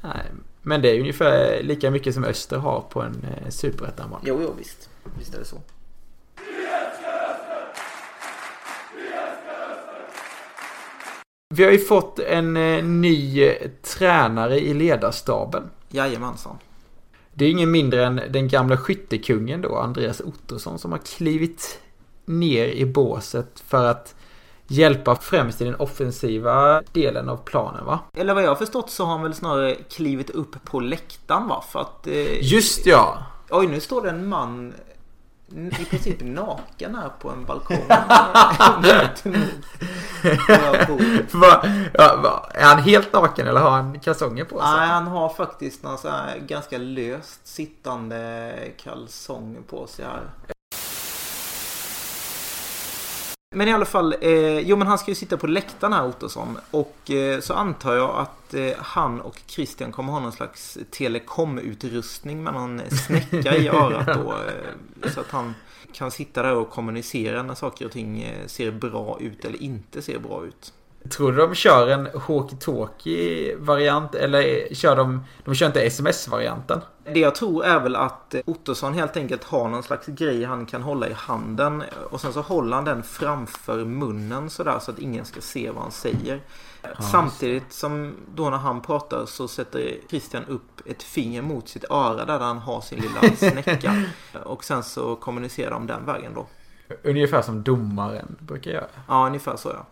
Nej, 0.00 0.26
men 0.62 0.82
det 0.82 0.90
är 0.90 1.00
ungefär 1.00 1.62
lika 1.62 1.90
mycket 1.90 2.14
som 2.14 2.24
Öster 2.24 2.58
har 2.58 2.80
på 2.80 3.02
en 3.02 3.24
eh, 3.24 3.50
superettan 3.50 4.14
Jo, 4.24 4.40
jo, 4.42 4.54
visst. 4.58 4.88
Visst 5.18 5.34
är 5.34 5.38
det 5.38 5.44
så. 5.44 5.56
Vi 11.54 11.64
har 11.64 11.70
ju 11.70 11.78
fått 11.78 12.18
en 12.18 12.56
eh, 12.56 12.84
ny 12.84 13.42
eh, 13.42 13.70
tränare 13.82 14.60
i 14.60 14.74
ledarstaben. 14.74 15.70
Jajamensan. 15.88 16.58
Det 17.32 17.44
är 17.44 17.50
ingen 17.50 17.70
mindre 17.70 18.06
än 18.06 18.20
den 18.30 18.48
gamla 18.48 18.76
skyttekungen 18.76 19.60
då, 19.60 19.76
Andreas 19.76 20.20
Ottosson, 20.20 20.78
som 20.78 20.92
har 20.92 20.98
klivit 20.98 21.80
ner 22.24 22.66
i 22.66 22.86
båset 22.86 23.60
för 23.66 23.84
att 23.84 24.14
hjälpa 24.68 25.16
främst 25.16 25.60
i 25.60 25.64
den 25.64 25.74
offensiva 25.74 26.82
delen 26.92 27.28
av 27.28 27.36
planen 27.36 27.84
va? 27.84 27.98
Eller 28.16 28.34
vad 28.34 28.42
jag 28.42 28.48
har 28.48 28.56
förstått 28.56 28.90
så 28.90 29.04
har 29.04 29.12
han 29.12 29.22
väl 29.22 29.34
snarare 29.34 29.74
klivit 29.74 30.30
upp 30.30 30.64
på 30.64 30.80
läktaren 30.80 31.48
va? 31.48 31.64
För 31.68 31.80
att... 31.80 32.06
Eh, 32.06 32.52
Just 32.52 32.86
ja! 32.86 33.18
Oj, 33.50 33.66
nu 33.66 33.80
står 33.80 34.02
det 34.02 34.10
en 34.10 34.28
man 34.28 34.74
i 35.80 35.84
princip 35.84 36.16
naken 36.24 36.94
här 36.94 37.10
på 37.20 37.30
en 37.30 37.44
balkong. 37.44 37.84
va, 41.32 41.62
ja, 41.94 42.20
va, 42.22 42.50
är 42.54 42.64
han 42.64 42.78
helt 42.78 43.12
naken 43.12 43.46
eller 43.46 43.60
har 43.60 43.70
han 43.70 44.00
kalsonger 44.00 44.44
på 44.44 44.60
sig? 44.60 44.68
Nej, 44.76 44.88
han 44.88 45.06
har 45.06 45.28
faktiskt 45.28 45.82
någon 45.82 45.98
så 45.98 46.08
ganska 46.46 46.78
löst 46.78 47.46
sittande 47.46 48.52
kalsonger 48.76 49.60
på 49.60 49.86
sig 49.86 50.04
här. 50.04 50.30
Men 53.50 53.68
i 53.68 53.72
alla 53.72 53.84
fall, 53.84 54.14
eh, 54.20 54.58
jo 54.58 54.76
men 54.76 54.86
han 54.86 54.98
ska 54.98 55.10
ju 55.10 55.14
sitta 55.14 55.36
på 55.36 55.46
läktaren 55.46 55.92
här 55.92 56.06
Ottosson. 56.06 56.58
Och 56.70 57.10
eh, 57.10 57.40
så 57.40 57.54
antar 57.54 57.94
jag 57.94 58.10
att 58.16 58.54
eh, 58.54 58.70
han 58.78 59.20
och 59.20 59.40
Christian 59.46 59.92
kommer 59.92 60.12
ha 60.12 60.20
någon 60.20 60.32
slags 60.32 60.78
telekomutrustning 60.90 62.42
med 62.42 62.52
någon 62.52 62.80
snäcka 62.90 63.56
i 63.56 63.68
örat 63.68 64.06
då. 64.06 64.32
Eh, 64.32 65.10
så 65.10 65.20
att 65.20 65.30
han 65.30 65.54
kan 65.92 66.10
sitta 66.10 66.42
där 66.42 66.54
och 66.54 66.70
kommunicera 66.70 67.42
när 67.42 67.54
saker 67.54 67.84
och 67.84 67.92
ting 67.92 68.22
eh, 68.22 68.46
ser 68.46 68.70
bra 68.70 69.18
ut 69.20 69.44
eller 69.44 69.62
inte 69.62 70.02
ser 70.02 70.18
bra 70.18 70.44
ut. 70.46 70.72
Tror 71.10 71.32
du 71.32 71.38
de 71.38 71.54
kör 71.54 71.88
en 71.88 72.08
walkie-talkie 72.08 73.56
variant 73.58 74.14
eller 74.14 74.74
kör 74.74 74.96
de, 74.96 75.24
de 75.44 75.54
kör 75.54 75.66
inte 75.66 75.82
sms-varianten? 75.82 76.80
Det 77.04 77.20
jag 77.20 77.34
tror 77.34 77.64
är 77.64 77.80
väl 77.80 77.96
att 77.96 78.34
Ottosson 78.44 78.94
helt 78.94 79.16
enkelt 79.16 79.44
har 79.44 79.68
någon 79.68 79.82
slags 79.82 80.06
grej 80.06 80.44
han 80.44 80.66
kan 80.66 80.82
hålla 80.82 81.08
i 81.08 81.12
handen 81.12 81.82
och 82.10 82.20
sen 82.20 82.32
så 82.32 82.40
håller 82.40 82.76
han 82.76 82.84
den 82.84 83.02
framför 83.02 83.84
munnen 83.84 84.50
sådär 84.50 84.78
så 84.78 84.90
att 84.90 84.98
ingen 84.98 85.24
ska 85.24 85.40
se 85.40 85.70
vad 85.70 85.82
han 85.82 85.92
säger. 85.92 86.40
Ja, 86.82 86.88
Samtidigt 87.02 87.72
som 87.72 88.14
då 88.34 88.50
när 88.50 88.58
han 88.58 88.80
pratar 88.80 89.26
så 89.26 89.48
sätter 89.48 89.94
Christian 90.10 90.44
upp 90.44 90.86
ett 90.86 91.02
finger 91.02 91.42
mot 91.42 91.68
sitt 91.68 91.84
öra 91.90 92.24
där 92.24 92.38
han 92.38 92.58
har 92.58 92.80
sin 92.80 93.00
lilla 93.00 93.36
snäcka. 93.36 94.04
Och 94.44 94.64
sen 94.64 94.82
så 94.82 95.16
kommunicerar 95.16 95.70
de 95.70 95.86
den 95.86 96.04
vägen 96.04 96.32
då. 96.34 96.46
Ungefär 97.02 97.42
som 97.42 97.62
domaren 97.62 98.36
brukar 98.38 98.70
göra. 98.70 98.86
Ja, 99.08 99.26
ungefär 99.26 99.56
så 99.56 99.68
ja. 99.68 99.86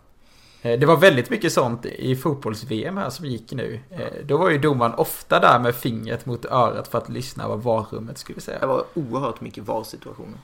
Eh, 0.67 0.79
det 0.79 0.85
var 0.85 0.97
väldigt 0.97 1.29
mycket 1.29 1.53
sånt 1.53 1.85
i 1.85 2.15
fotbolls-VM 2.15 2.97
här 2.97 3.09
som 3.09 3.25
gick 3.25 3.51
nu. 3.51 3.79
Eh, 3.89 4.25
då 4.25 4.37
var 4.37 4.49
ju 4.49 4.57
domaren 4.57 4.93
ofta 4.93 5.39
där 5.39 5.59
med 5.59 5.75
fingret 5.75 6.25
mot 6.25 6.45
örat 6.45 6.87
för 6.87 6.97
att 6.97 7.09
lyssna 7.09 7.47
vad 7.47 7.63
varummet 7.63 8.17
skulle 8.17 8.41
säga. 8.41 8.59
Det 8.59 8.67
var 8.67 8.83
oerhört 8.93 9.41
mycket 9.41 9.63
VAR-situationer. 9.63 10.39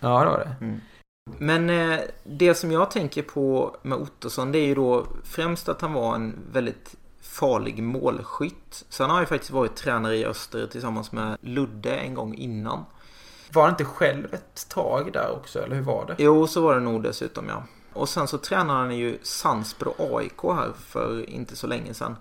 Ja, 0.00 0.24
det 0.24 0.30
var 0.30 0.38
det. 0.38 0.64
Mm. 0.64 0.80
Men 1.38 1.70
eh, 1.70 2.00
det 2.24 2.54
som 2.54 2.72
jag 2.72 2.90
tänker 2.90 3.22
på 3.22 3.76
med 3.82 3.98
Ottosson 3.98 4.52
det 4.52 4.58
är 4.58 4.66
ju 4.66 4.74
då 4.74 5.06
främst 5.24 5.68
att 5.68 5.80
han 5.80 5.92
var 5.92 6.14
en 6.14 6.38
väldigt 6.52 6.96
farlig 7.20 7.82
målskytt. 7.82 8.84
Sen 8.88 9.06
har 9.06 9.14
han 9.14 9.22
ju 9.22 9.26
faktiskt 9.26 9.50
varit 9.50 9.76
tränare 9.76 10.16
i 10.16 10.24
Öster 10.24 10.66
tillsammans 10.66 11.12
med 11.12 11.36
Ludde 11.40 11.96
en 11.96 12.14
gång 12.14 12.34
innan. 12.34 12.84
Var 13.52 13.62
han 13.62 13.70
inte 13.70 13.84
själv 13.84 14.34
ett 14.34 14.68
tag 14.68 15.12
där 15.12 15.30
också, 15.32 15.62
eller 15.62 15.76
hur 15.76 15.82
var 15.82 16.06
det? 16.06 16.14
Jo, 16.18 16.46
så 16.46 16.60
var 16.60 16.74
det 16.74 16.80
nog 16.80 17.02
dessutom, 17.02 17.48
ja. 17.48 17.62
Och 17.92 18.08
sen 18.08 18.28
så 18.28 18.38
tränade 18.38 18.78
han 18.78 18.96
ju 18.96 19.18
Sandsbro 19.22 19.94
AIK 19.98 20.42
här 20.42 20.72
för 20.86 21.30
inte 21.30 21.56
så 21.56 21.66
länge 21.66 21.94
sedan. 21.94 22.16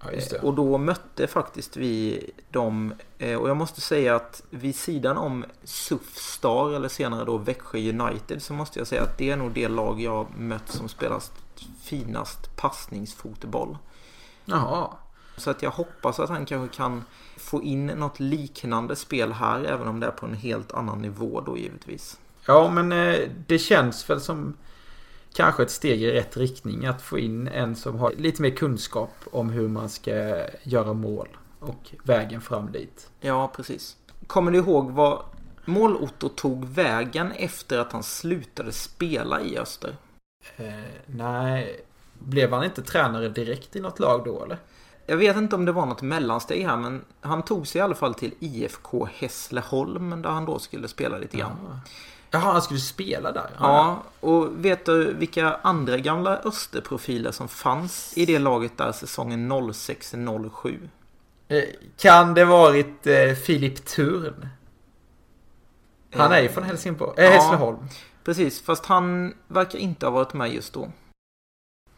Ja, 0.00 0.38
och 0.42 0.54
då 0.54 0.78
mötte 0.78 1.26
faktiskt 1.26 1.76
vi 1.76 2.30
dem. 2.50 2.94
Eh, 3.18 3.36
och 3.36 3.48
jag 3.48 3.56
måste 3.56 3.80
säga 3.80 4.16
att 4.16 4.42
vid 4.50 4.74
sidan 4.74 5.16
om 5.16 5.44
SUF 5.64 6.16
Star 6.16 6.72
eller 6.72 6.88
senare 6.88 7.24
då 7.24 7.36
Växjö 7.36 7.78
United 7.78 8.42
så 8.42 8.52
måste 8.52 8.78
jag 8.78 8.86
säga 8.86 9.02
att 9.02 9.18
det 9.18 9.30
är 9.30 9.36
nog 9.36 9.52
det 9.52 9.68
lag 9.68 10.00
jag 10.00 10.26
mött 10.38 10.68
som 10.68 10.88
spelar 10.88 11.22
finast 11.82 12.56
passningsfotboll. 12.56 13.78
Jaha. 14.44 14.88
Så 15.36 15.50
att 15.50 15.62
jag 15.62 15.70
hoppas 15.70 16.20
att 16.20 16.28
han 16.28 16.46
kanske 16.46 16.76
kan 16.76 17.04
få 17.36 17.62
in 17.62 17.86
något 17.86 18.20
liknande 18.20 18.96
spel 18.96 19.32
här 19.32 19.64
även 19.64 19.88
om 19.88 20.00
det 20.00 20.06
är 20.06 20.10
på 20.10 20.26
en 20.26 20.34
helt 20.34 20.72
annan 20.72 21.02
nivå 21.02 21.40
då 21.40 21.58
givetvis. 21.58 22.18
Ja 22.46 22.70
men 22.70 22.92
eh, 22.92 23.28
det 23.46 23.58
känns 23.58 24.10
väl 24.10 24.20
som 24.20 24.56
kanske 25.34 25.62
ett 25.62 25.70
steg 25.70 26.02
i 26.02 26.12
rätt 26.12 26.36
riktning 26.36 26.86
att 26.86 27.02
få 27.02 27.18
in 27.18 27.48
en 27.48 27.76
som 27.76 27.98
har 27.98 28.12
lite 28.12 28.42
mer 28.42 28.50
kunskap 28.50 29.10
om 29.32 29.50
hur 29.50 29.68
man 29.68 29.88
ska 29.88 30.46
göra 30.62 30.92
mål 30.92 31.28
och 31.60 31.94
vägen 32.02 32.40
fram 32.40 32.72
dit. 32.72 33.10
Ja, 33.20 33.52
precis. 33.56 33.96
Kommer 34.26 34.50
du 34.50 34.58
ihåg 34.58 34.90
vad 34.90 35.22
Mål-Otto 35.64 36.28
tog 36.28 36.64
vägen 36.64 37.32
efter 37.32 37.78
att 37.78 37.92
han 37.92 38.02
slutade 38.02 38.72
spela 38.72 39.40
i 39.40 39.58
Öster? 39.58 39.96
Eh, 40.56 40.72
nej, 41.06 41.80
blev 42.18 42.52
han 42.52 42.64
inte 42.64 42.82
tränare 42.82 43.28
direkt 43.28 43.76
i 43.76 43.80
något 43.80 43.98
lag 43.98 44.24
då 44.24 44.44
eller? 44.44 44.58
Jag 45.06 45.16
vet 45.16 45.36
inte 45.36 45.56
om 45.56 45.64
det 45.64 45.72
var 45.72 45.86
något 45.86 46.02
mellansteg 46.02 46.66
här 46.66 46.76
men 46.76 47.04
han 47.20 47.42
tog 47.42 47.66
sig 47.66 47.78
i 47.78 47.82
alla 47.82 47.94
fall 47.94 48.14
till 48.14 48.34
IFK 48.38 49.08
Hässleholm 49.14 50.22
där 50.22 50.30
han 50.30 50.44
då 50.44 50.58
skulle 50.58 50.88
spela 50.88 51.18
lite 51.18 51.36
grann. 51.36 51.56
Ja. 51.64 51.80
Jaha, 52.30 52.52
han 52.52 52.62
skulle 52.62 52.80
spela 52.80 53.32
där? 53.32 53.50
Ja, 53.58 54.02
och 54.20 54.64
vet 54.64 54.84
du 54.84 55.12
vilka 55.12 55.54
andra 55.62 55.96
gamla 55.96 56.38
Österprofiler 56.44 57.30
som 57.32 57.48
fanns 57.48 58.18
i 58.18 58.26
det 58.26 58.38
laget 58.38 58.78
där 58.78 58.92
säsongen 58.92 59.52
06-07? 59.52 60.88
Eh, 61.48 61.62
kan 61.96 62.34
det 62.34 62.44
varit 62.44 63.06
eh, 63.06 63.32
Filip 63.32 63.86
Thurn? 63.86 64.48
Han 66.14 66.32
är 66.32 66.40
ju 66.40 66.48
från 66.48 66.64
Helsingborg, 66.64 67.24
äh, 67.24 67.30
Hässleholm. 67.30 67.78
precis, 68.24 68.62
fast 68.62 68.86
han 68.86 69.34
verkar 69.48 69.78
inte 69.78 70.06
ha 70.06 70.10
varit 70.10 70.34
med 70.34 70.54
just 70.54 70.72
då. 70.72 70.88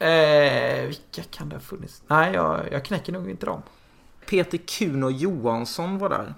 Eh, 0.06 0.86
vilka 0.86 1.22
kan 1.30 1.48
det 1.48 1.56
ha 1.56 1.60
funnits? 1.60 2.02
Nej, 2.06 2.32
jag, 2.34 2.60
jag 2.72 2.84
knäcker 2.84 3.12
nog 3.12 3.30
inte 3.30 3.46
dem. 3.46 3.62
Peter 4.26 4.58
Kuno 4.58 5.10
Johansson 5.10 5.98
var 5.98 6.08
där. 6.08 6.34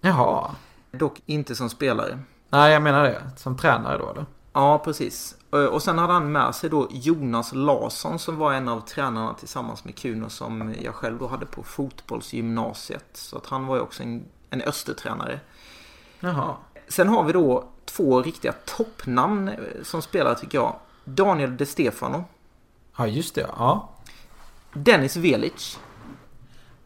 Jaha. 0.00 0.56
Dock 0.90 1.22
inte 1.26 1.54
som 1.54 1.70
spelare. 1.70 2.18
Nej, 2.52 2.72
jag 2.72 2.82
menar 2.82 3.04
det. 3.04 3.22
Som 3.36 3.56
tränare 3.56 3.98
då 3.98 4.10
eller? 4.10 4.26
Ja, 4.52 4.78
precis. 4.78 5.36
Och 5.70 5.82
sen 5.82 5.98
hade 5.98 6.12
han 6.12 6.32
med 6.32 6.54
sig 6.54 6.70
då 6.70 6.88
Jonas 6.90 7.52
Larsson 7.54 8.18
som 8.18 8.36
var 8.36 8.52
en 8.52 8.68
av 8.68 8.80
tränarna 8.80 9.34
tillsammans 9.34 9.84
med 9.84 9.98
Kuno 9.98 10.28
som 10.28 10.74
jag 10.80 10.94
själv 10.94 11.18
då 11.18 11.26
hade 11.26 11.46
på 11.46 11.62
fotbollsgymnasiet. 11.62 13.06
Så 13.12 13.36
att 13.36 13.46
han 13.46 13.66
var 13.66 13.76
ju 13.76 13.82
också 13.82 14.02
en, 14.02 14.24
en 14.50 14.62
östertränare. 14.62 15.40
Jaha. 16.20 16.54
Sen 16.88 17.08
har 17.08 17.24
vi 17.24 17.32
då 17.32 17.64
två 17.84 18.22
riktiga 18.22 18.52
toppnamn 18.52 19.48
eh, 19.48 19.54
som 19.82 20.02
spelar 20.02 20.34
tycker 20.34 20.58
jag. 20.58 20.76
Daniel 21.04 21.56
De 21.56 21.66
Stefano. 21.66 22.24
Ja, 22.96 23.06
just 23.06 23.34
det. 23.34 23.46
Ja. 23.56 23.88
Dennis 24.72 25.16
Velic. 25.16 25.78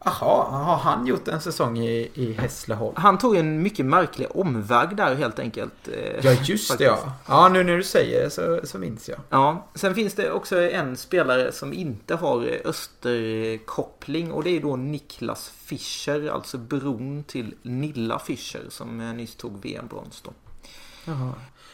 Jaha, 0.05 0.63
har 0.63 0.77
han 0.77 1.07
gjort 1.07 1.27
en 1.27 1.41
säsong 1.41 1.77
i, 1.77 2.11
i 2.13 2.33
Hässleholm? 2.33 2.93
Han 2.97 3.17
tog 3.17 3.35
en 3.35 3.61
mycket 3.61 3.85
märklig 3.85 4.27
omväg 4.35 4.95
där 4.95 5.15
helt 5.15 5.39
enkelt. 5.39 5.87
Eh, 5.87 6.25
ja, 6.25 6.31
just 6.43 6.77
det 6.77 6.83
ja. 6.83 7.13
Ja, 7.27 7.49
nu 7.49 7.63
när 7.63 7.77
du 7.77 7.83
säger 7.83 8.23
det 8.23 8.29
så, 8.29 8.59
så 8.63 8.77
minns 8.77 9.09
jag. 9.09 9.19
Ja, 9.29 9.67
sen 9.75 9.95
finns 9.95 10.13
det 10.13 10.31
också 10.31 10.61
en 10.61 10.97
spelare 10.97 11.51
som 11.51 11.73
inte 11.73 12.15
har 12.15 12.59
österkoppling 12.65 14.31
och 14.31 14.43
det 14.43 14.49
är 14.49 14.61
då 14.61 14.75
Niklas 14.75 15.49
Fischer, 15.49 16.29
alltså 16.29 16.57
bron 16.57 17.23
till 17.23 17.55
Nilla 17.61 18.19
Fischer 18.19 18.61
som 18.69 19.17
nyss 19.17 19.35
tog 19.35 19.61
VM-brons 19.61 20.21
då. 20.21 20.31
Jaha. 21.05 21.33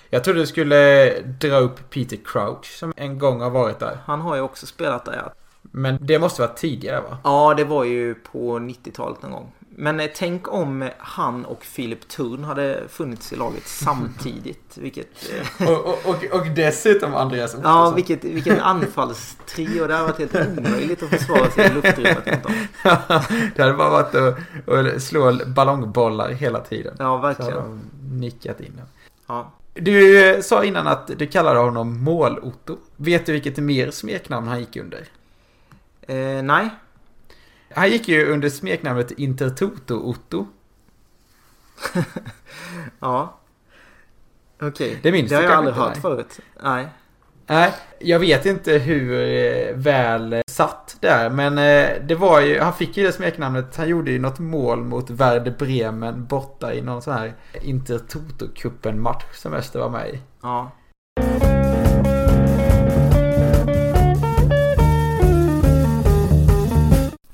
Jag 0.10 0.24
trodde 0.24 0.40
du 0.40 0.48
skulle 0.48 1.20
dra 1.22 1.58
upp 1.58 1.90
Peter 1.90 2.18
Crouch 2.26 2.66
som 2.66 2.94
en 2.96 3.20
gång 3.20 3.42
har 3.42 3.50
varit 3.50 3.80
där. 3.80 3.98
Han 4.06 4.22
har 4.22 4.36
ju 4.36 4.42
också 4.42 4.66
spelat 4.66 5.06
där 5.06 5.22
ja. 5.26 5.34
Men 5.72 5.98
det 6.02 6.20
måste 6.20 6.42
vara 6.42 6.52
tidigare 6.52 7.02
va? 7.02 7.18
Ja, 7.24 7.54
det 7.58 7.64
var 7.64 7.84
ju 7.84 8.16
på 8.16 8.60
90-talet 8.60 9.22
någon 9.22 9.32
gång. 9.32 9.52
Men 9.76 10.00
eh, 10.00 10.10
tänk 10.16 10.54
om 10.54 10.90
han 10.98 11.46
och 11.46 11.64
Filip 11.64 12.08
Thurn 12.08 12.44
hade 12.44 12.84
funnits 12.90 13.34
i 13.34 13.36
laget 13.36 13.64
samtidigt. 13.68 14.78
Vilket... 14.78 15.08
Eh, 15.60 15.72
och, 15.72 15.80
och, 15.80 16.00
och, 16.06 16.40
och 16.40 16.48
dessutom 16.56 17.16
Andreas 17.16 17.54
Ottosson. 17.54 17.72
Ja, 17.72 17.92
vilket, 17.96 18.24
vilken 18.24 18.60
anfallstrio. 18.60 19.88
Det 19.88 19.94
hade 19.94 20.08
varit 20.08 20.34
helt 20.34 20.58
omöjligt 20.58 21.04
att 21.04 21.10
försvara 21.10 21.50
sig 21.50 21.66
i 21.66 21.74
luftrummet 21.74 22.26
Det 23.56 23.62
hade 23.62 23.74
bara 23.74 23.90
varit 23.90 24.16
att, 24.16 24.38
att 24.68 25.04
slå 25.04 25.40
ballongbollar 25.48 26.30
hela 26.30 26.60
tiden. 26.60 26.96
Ja, 27.00 27.18
verkligen. 27.18 27.52
Så 27.52 27.58
de 27.58 27.82
nickat 28.20 28.62
in 28.62 28.72
den. 28.76 28.86
Ja. 29.28 29.52
Du 29.74 30.30
eh, 30.30 30.42
sa 30.42 30.64
innan 30.64 30.88
att 30.88 31.12
du 31.18 31.28
kallade 31.28 31.60
honom 31.60 32.04
Mål-Otto. 32.04 32.78
Vet 32.96 33.26
du 33.26 33.32
vilket 33.32 33.58
mer 33.58 33.92
smeknamn 33.92 34.48
han 34.48 34.60
gick 34.60 34.78
under? 34.78 35.08
Eh, 36.08 36.44
nej. 36.44 36.70
Han 37.76 37.90
gick 37.90 38.08
ju 38.08 38.32
under 38.32 38.50
smeknamnet 38.50 39.12
Intertoto-Otto. 39.12 40.48
Ja. 43.00 43.40
Okej. 44.62 45.00
Det 45.04 45.12
minns 45.12 45.30
Det 45.30 45.36
har 45.36 45.44
jag 45.44 45.52
aldrig 45.52 45.76
hört 45.76 45.94
nej. 45.94 46.02
förut. 46.02 46.40
Nej. 46.64 46.88
Nej, 47.48 47.74
jag 48.00 48.20
vet 48.20 48.46
inte 48.46 48.72
hur 48.72 49.14
eh, 49.14 49.76
väl 49.76 50.34
eh, 50.34 50.40
satt 50.48 50.98
där, 51.00 51.30
men 51.30 51.58
eh, 51.58 51.90
det 52.08 52.16
var 52.16 52.42
ju, 52.42 52.60
han 52.60 52.74
fick 52.74 52.98
ju 52.98 53.04
det 53.04 53.12
smeknamnet, 53.12 53.76
han 53.78 53.90
gjorde 53.90 54.12
ju 54.12 54.20
något 54.20 54.40
mål 54.40 54.84
mot 54.84 55.10
Werder 55.10 55.56
Bremen 55.60 56.26
borta 56.26 56.74
i 56.74 56.82
någon 56.82 57.02
sån 57.02 57.14
här 57.14 57.34
Intertoto-cupen-match 57.62 59.26
som 59.34 59.54
Öster 59.54 59.80
var 59.80 59.90
med 59.90 60.10
i. 60.10 60.20
Ja. 60.42 60.72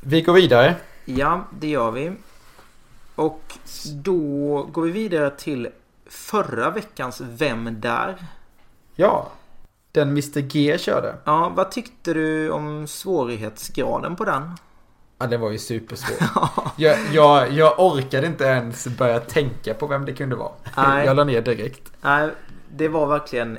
Vi 0.10 0.22
går 0.22 0.34
vidare. 0.34 0.76
Ja, 1.06 1.46
det 1.60 1.68
gör 1.68 1.92
vi. 1.92 2.12
Och 3.16 3.42
då 3.94 4.64
går 4.72 4.82
vi 4.82 4.92
vidare 4.92 5.30
till 5.30 5.70
förra 6.10 6.70
veckans 6.70 7.22
Vem 7.22 7.82
där? 7.82 8.16
Ja, 8.96 9.32
den 9.92 10.10
Mr 10.10 10.40
G 10.40 10.78
körde. 10.78 11.16
Ja, 11.24 11.52
vad 11.56 11.72
tyckte 11.72 12.14
du 12.14 12.50
om 12.50 12.88
svårighetsgraden 12.88 14.16
på 14.16 14.26
den? 14.26 14.52
Ja, 15.18 15.28
det 15.28 15.38
var 15.38 15.52
ju 15.52 15.58
supersvårt. 15.58 16.30
jag, 16.78 16.98
jag, 17.14 17.52
jag 17.52 17.80
orkade 17.80 18.28
inte 18.28 18.44
ens 18.44 18.88
börja 18.88 19.20
tänka 19.20 19.74
på 19.74 19.88
vem 19.88 20.06
det 20.06 20.14
kunde 20.14 20.36
vara. 20.36 20.52
Nej. 20.78 21.06
Jag 21.06 21.16
la 21.16 21.24
ner 21.24 21.42
direkt. 21.42 21.92
Nej, 22.02 22.30
det 22.70 22.88
var 22.88 23.08
verkligen 23.08 23.58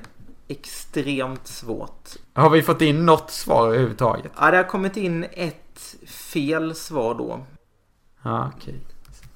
extremt 0.49 1.47
svårt. 1.47 2.09
Har 2.33 2.51
vi 2.51 2.63
fått 2.63 2.83
in 2.83 3.07
något 3.07 3.31
svar 3.31 3.69
överhuvudtaget? 3.69 4.33
Ja, 4.39 4.51
det 4.51 4.57
har 4.57 4.65
kommit 4.65 4.97
in 4.97 5.27
ett 5.33 5.60
fel 6.07 6.75
svar 6.75 7.15
då. 7.15 7.41
Ja, 8.23 8.53
okej. 8.57 8.75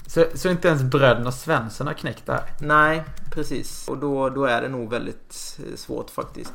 Så, 0.06 0.24
så 0.34 0.48
inte 0.48 0.68
ens 0.68 0.82
bröderna 0.82 1.32
Svensson 1.32 1.86
har 1.86 1.94
knäckt 1.94 2.26
det 2.26 2.32
här? 2.32 2.42
Nej, 2.60 3.04
precis. 3.30 3.88
Och 3.88 3.98
då, 3.98 4.28
då 4.28 4.44
är 4.44 4.62
det 4.62 4.68
nog 4.68 4.90
väldigt 4.90 5.58
eh, 5.58 5.76
svårt 5.76 6.10
faktiskt. 6.10 6.52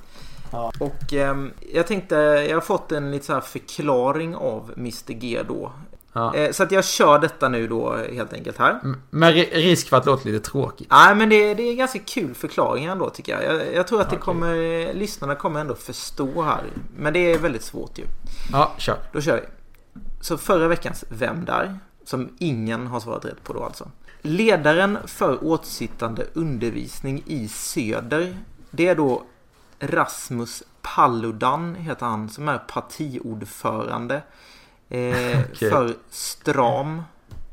Ja. 0.51 0.71
Och 0.79 1.13
ehm, 1.13 1.51
jag 1.73 1.87
tänkte, 1.87 2.15
jag 2.49 2.55
har 2.55 2.61
fått 2.61 2.91
en 2.91 3.11
lite 3.11 3.25
så 3.25 3.41
förklaring 3.41 4.35
av 4.35 4.73
Mr 4.77 5.13
G 5.13 5.41
då. 5.47 5.71
Ja. 6.13 6.35
Eh, 6.35 6.51
så 6.51 6.63
att 6.63 6.71
jag 6.71 6.85
kör 6.85 7.19
detta 7.19 7.49
nu 7.49 7.67
då 7.67 7.95
helt 7.97 8.33
enkelt 8.33 8.57
här. 8.57 8.79
M- 8.83 9.01
Med 9.09 9.33
ri- 9.33 9.53
risk 9.53 9.89
för 9.89 9.97
att 9.97 10.03
det 10.03 10.09
låter 10.09 10.29
lite 10.31 10.49
tråkigt. 10.49 10.87
Nej 10.91 11.15
men 11.15 11.29
det, 11.29 11.53
det 11.53 11.63
är 11.63 11.75
ganska 11.75 11.99
kul 11.99 12.35
förklaringar 12.35 12.91
ändå 12.91 13.09
tycker 13.09 13.31
jag. 13.41 13.55
Jag, 13.55 13.73
jag 13.75 13.87
tror 13.87 14.01
att 14.01 14.09
det 14.09 14.15
Okej. 14.15 14.25
kommer, 14.25 14.93
lyssnarna 14.93 15.35
kommer 15.35 15.59
ändå 15.59 15.75
förstå 15.75 16.41
här. 16.41 16.63
Men 16.97 17.13
det 17.13 17.19
är 17.33 17.39
väldigt 17.39 17.63
svårt 17.63 17.97
ju. 17.97 18.03
Ja, 18.51 18.71
kör. 18.77 18.97
Då 19.13 19.21
kör 19.21 19.35
vi. 19.35 19.41
Så 20.21 20.37
förra 20.37 20.67
veckans 20.67 21.05
Vem 21.09 21.45
där? 21.45 21.79
Som 22.03 22.29
ingen 22.37 22.87
har 22.87 22.99
svarat 22.99 23.25
rätt 23.25 23.43
på 23.43 23.53
då 23.53 23.63
alltså. 23.63 23.91
Ledaren 24.21 24.97
för 25.05 25.47
åtsittande 25.47 26.25
undervisning 26.33 27.23
i 27.25 27.47
Söder. 27.47 28.37
Det 28.71 28.87
är 28.87 28.95
då 28.95 29.23
Rasmus 29.79 30.63
Paludan 30.81 31.75
heter 31.75 32.05
han 32.05 32.29
som 32.29 32.47
är 32.47 32.57
partiordförande. 32.57 34.21
Eh, 34.89 35.39
Okej. 35.51 35.69
För 35.71 35.95
Stram 36.09 37.01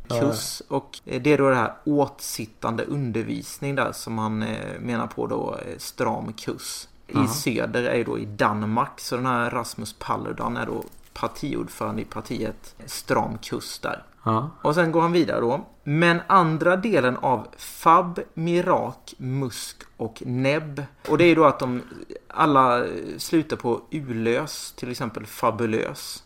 kurs. 0.08 0.62
Och 0.68 1.00
eh, 1.04 1.22
det 1.22 1.32
är 1.32 1.38
då 1.38 1.50
det 1.50 1.56
här 1.56 1.72
åtsittande 1.84 2.84
undervisning 2.84 3.74
där 3.74 3.92
som 3.92 4.18
han 4.18 4.42
eh, 4.42 4.80
menar 4.80 5.06
på 5.06 5.26
då 5.26 5.56
eh, 5.66 5.78
stram 5.78 6.32
kurs. 6.32 6.88
I 7.06 7.16
Aha. 7.16 7.28
söder 7.28 7.82
är 7.82 7.96
ju 7.96 8.04
då 8.04 8.18
i 8.18 8.24
Danmark. 8.24 9.00
Så 9.00 9.16
den 9.16 9.26
här 9.26 9.50
Rasmus 9.50 9.92
Paludan 9.98 10.56
är 10.56 10.66
då 10.66 10.84
partiordförande 11.20 12.02
i 12.02 12.04
partiet 12.04 12.74
Stram 12.86 13.38
kurs 13.38 13.78
där. 13.78 14.02
Ja. 14.22 14.50
Och 14.62 14.74
sen 14.74 14.92
går 14.92 15.00
han 15.00 15.12
vidare 15.12 15.40
då. 15.40 15.66
Men 15.84 16.20
andra 16.26 16.76
delen 16.76 17.16
av 17.16 17.48
FAB, 17.56 18.20
Mirak, 18.34 19.14
Musk 19.18 19.76
och 19.96 20.22
NEB. 20.26 20.82
Och 21.08 21.18
det 21.18 21.24
är 21.24 21.36
då 21.36 21.44
att 21.44 21.58
de 21.58 21.82
alla 22.28 22.84
slutar 23.18 23.56
på 23.56 23.82
ulös, 23.90 24.72
till 24.76 24.90
exempel 24.90 25.26
fabulös. 25.26 26.24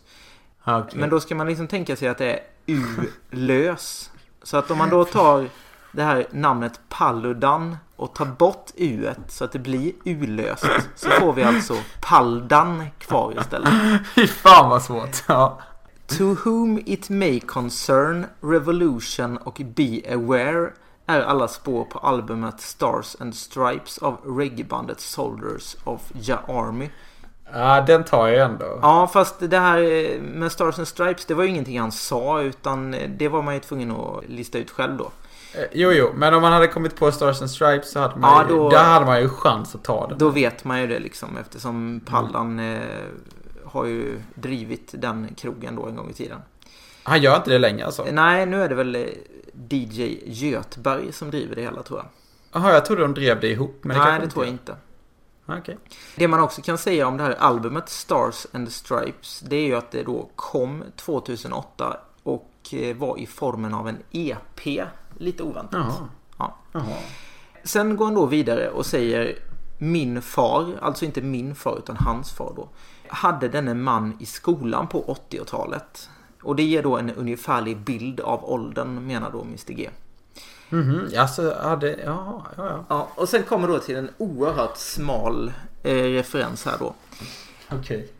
Okej. 0.63 0.99
Men 0.99 1.09
då 1.09 1.19
ska 1.19 1.35
man 1.35 1.47
liksom 1.47 1.67
tänka 1.67 1.95
sig 1.95 2.07
att 2.07 2.17
det 2.17 2.33
är 2.33 2.39
U-lös. 2.65 4.11
Så 4.43 4.57
att 4.57 4.71
om 4.71 4.77
man 4.77 4.89
då 4.89 5.05
tar 5.05 5.47
det 5.91 6.03
här 6.03 6.27
namnet 6.31 6.79
Paludan 6.89 7.77
och 7.95 8.15
tar 8.15 8.25
bort 8.25 8.71
U 8.75 9.09
så 9.27 9.43
att 9.43 9.51
det 9.51 9.59
blir 9.59 9.91
U-löst. 10.05 10.65
Så 10.95 11.09
får 11.09 11.33
vi 11.33 11.43
alltså 11.43 11.73
Paldan 12.01 12.85
kvar 12.97 13.33
istället. 13.39 13.73
Fy 14.15 14.27
fan 14.27 14.69
vad 14.69 14.81
svårt. 14.83 15.23
Ja. 15.27 15.59
To 16.07 16.35
whom 16.45 16.79
it 16.85 17.09
may 17.09 17.39
concern, 17.39 18.25
Revolution 18.41 19.37
och 19.37 19.61
Be 19.75 20.01
Aware 20.13 20.69
är 21.05 21.21
alla 21.21 21.47
spår 21.47 21.83
på 21.85 21.99
albumet 21.99 22.61
Stars 22.61 23.15
and 23.19 23.35
Stripes 23.35 23.97
av 23.97 24.17
reggaebandet 24.37 24.99
Soldiers 24.99 25.75
of 25.83 26.01
Ja 26.13 26.39
Army. 26.47 26.89
ja, 27.53 27.81
den 27.81 28.03
tar 28.03 28.27
jag 28.27 28.45
ändå. 28.51 28.79
Ja, 28.81 29.07
fast 29.13 29.35
det 29.39 29.59
här 29.59 30.19
med 30.21 30.51
Stars 30.51 30.77
and 30.79 30.87
Stripes, 30.87 31.25
det 31.25 31.33
var 31.33 31.43
ju 31.43 31.49
ingenting 31.49 31.79
han 31.79 31.91
sa 31.91 32.41
utan 32.41 32.95
det 33.17 33.27
var 33.27 33.41
man 33.41 33.53
ju 33.53 33.59
tvungen 33.59 33.91
att 33.91 34.29
lista 34.29 34.57
ut 34.57 34.71
själv 34.71 34.97
då. 34.97 35.11
Eh, 35.55 35.63
Jo, 35.73 35.91
jo, 35.91 36.11
men 36.15 36.33
om 36.33 36.41
man 36.41 36.51
hade 36.53 36.67
kommit 36.67 36.95
på 36.95 37.11
Stars 37.11 37.41
and 37.41 37.51
Stripes 37.51 37.91
så 37.91 37.99
hade 37.99 38.15
man, 38.19 38.31
Ja, 38.47 38.49
ju, 38.49 38.55
då- 38.57 38.69
där 38.69 38.83
hade 38.83 39.05
man 39.05 39.21
ju 39.21 39.29
chans 39.29 39.75
att 39.75 39.83
ta 39.83 40.07
den. 40.07 40.17
Då 40.17 40.29
vet 40.29 40.63
man 40.63 40.81
ju 40.81 40.87
det 40.87 40.99
liksom 40.99 41.37
eftersom 41.37 42.01
Pallan 42.05 42.59
eh, 42.59 42.81
har 43.65 43.85
ju 43.85 44.21
drivit 44.35 44.93
den 44.97 45.27
krogen 45.37 45.75
då 45.75 45.85
en 45.85 45.95
gång 45.95 46.09
i 46.09 46.13
tiden. 46.13 46.39
Han 47.03 47.21
gör 47.21 47.35
inte 47.35 47.49
det 47.49 47.59
längre 47.59 47.85
alltså? 47.85 48.05
Nej, 48.11 48.45
nu 48.45 48.63
är 48.63 48.69
det 48.69 48.75
väl 48.75 48.95
eh, 48.95 49.01
DJ 49.69 50.19
Götberg 50.25 51.11
som 51.13 51.31
driver 51.31 51.55
det 51.55 51.61
hela 51.61 51.83
tror 51.83 51.99
jag. 51.99 52.07
Jaha, 52.61 52.73
jag 52.73 52.85
trodde 52.85 53.01
de 53.01 53.13
drev 53.13 53.39
det 53.39 53.47
ihop. 53.49 53.79
Men 53.81 53.97
det 53.97 54.03
Nej, 54.03 54.19
det 54.19 54.27
tror 54.29 54.45
jag 54.45 54.51
inte. 54.53 54.71
inte. 54.71 55.59
Okej. 55.61 55.77
Det 56.15 56.27
man 56.27 56.39
också 56.39 56.61
kan 56.61 56.77
säga 56.77 57.07
om 57.07 57.17
det 57.17 57.23
här 57.23 57.35
albumet 57.39 57.89
Stars 57.89 58.47
and 58.53 58.71
Stripes 58.71 59.39
det 59.39 59.55
är 59.55 59.65
ju 59.65 59.75
att 59.75 59.91
det 59.91 60.03
då 60.03 60.29
kom 60.35 60.83
2008 60.95 61.97
och 62.23 62.51
eh, 62.73 62.95
var 62.97 63.17
i 63.19 63.25
formen 63.27 63.73
av 63.73 63.87
en 63.87 63.97
EP. 64.11 64.81
Lite 65.17 65.43
oväntat. 65.43 65.73
Jaha. 65.73 66.07
Ja. 66.37 66.55
Jaha. 66.71 66.97
Sen 67.63 67.95
går 67.95 68.05
han 68.05 68.13
då 68.13 68.25
vidare 68.25 68.69
och 68.69 68.85
säger 68.85 69.35
Min 69.77 70.21
far, 70.21 70.79
alltså 70.81 71.05
inte 71.05 71.21
min 71.21 71.55
far 71.55 71.77
utan 71.77 71.97
hans 71.97 72.31
far 72.31 72.53
då 72.55 72.69
Hade 73.07 73.47
denne 73.47 73.73
man 73.73 74.17
i 74.19 74.25
skolan 74.25 74.87
på 74.87 75.17
80-talet 75.29 76.09
Och 76.43 76.55
det 76.55 76.63
ger 76.63 76.83
då 76.83 76.97
en 76.97 77.09
ungefärlig 77.09 77.77
bild 77.77 78.19
av 78.19 78.45
åldern 78.45 79.07
menar 79.07 79.31
då 79.31 79.41
Mr 79.41 79.73
G 79.73 79.89
Mhm, 80.69 81.09
alltså, 81.17 81.55
hade, 81.61 81.99
jaha, 82.05 82.41
ja, 82.57 82.65
ja. 82.69 82.85
Ja, 82.89 83.07
och 83.15 83.29
sen 83.29 83.43
kommer 83.43 83.67
då 83.67 83.79
till 83.79 83.95
en 83.95 84.09
oerhört 84.17 84.77
smal 84.77 85.53
eh, 85.83 85.93
referens 85.93 86.65
här 86.65 86.75
då 86.79 86.93
Okej. 87.71 88.11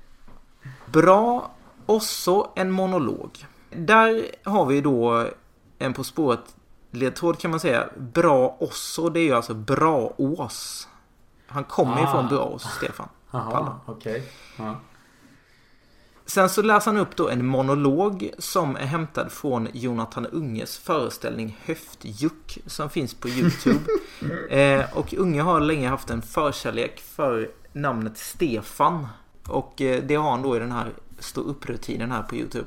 Bra 0.85 1.51
Osso 1.85 2.47
en 2.55 2.71
monolog. 2.71 3.45
Där 3.69 4.25
har 4.43 4.65
vi 4.65 4.81
då 4.81 5.27
en 5.79 5.93
På 5.93 6.03
spåret 6.03 6.55
ledtråd 6.91 7.39
kan 7.39 7.51
man 7.51 7.59
säga. 7.59 7.89
Bra 7.97 8.57
Osso 8.59 9.09
det 9.09 9.19
är 9.19 9.23
ju 9.23 9.33
alltså 9.33 9.53
Braås. 9.53 10.87
Han 11.47 11.63
kommer 11.63 11.97
ju 11.99 12.03
Ah. 12.03 12.11
från 12.11 12.27
Braås, 12.27 12.63
Stefan. 12.77 13.09
Jaha, 13.31 13.79
okej. 13.85 14.23
Ja. 14.57 14.79
Sen 16.25 16.49
så 16.49 16.61
läser 16.61 16.91
han 16.91 17.01
upp 17.01 17.15
då 17.15 17.29
en 17.29 17.45
monolog 17.45 18.31
som 18.37 18.75
är 18.75 18.85
hämtad 18.85 19.31
från 19.31 19.67
Jonathan 19.73 20.25
Unges 20.25 20.77
föreställning 20.77 21.57
Höftjuck 21.65 22.57
som 22.65 22.89
finns 22.89 23.13
på 23.13 23.29
Youtube. 23.29 23.79
eh, 24.49 24.97
och 24.97 25.13
Unge 25.13 25.41
har 25.41 25.59
länge 25.59 25.89
haft 25.89 26.09
en 26.09 26.21
förkärlek 26.21 26.99
för 27.01 27.51
namnet 27.73 28.17
Stefan. 28.17 29.07
Och 29.47 29.81
eh, 29.81 30.03
det 30.03 30.15
har 30.15 30.31
han 30.31 30.41
då 30.41 30.55
i 30.55 30.59
den 30.59 30.71
här 30.71 30.91
stå 31.19 31.41
upp-rutinen 31.41 32.11
här 32.11 32.23
på 32.23 32.35
Youtube. 32.35 32.65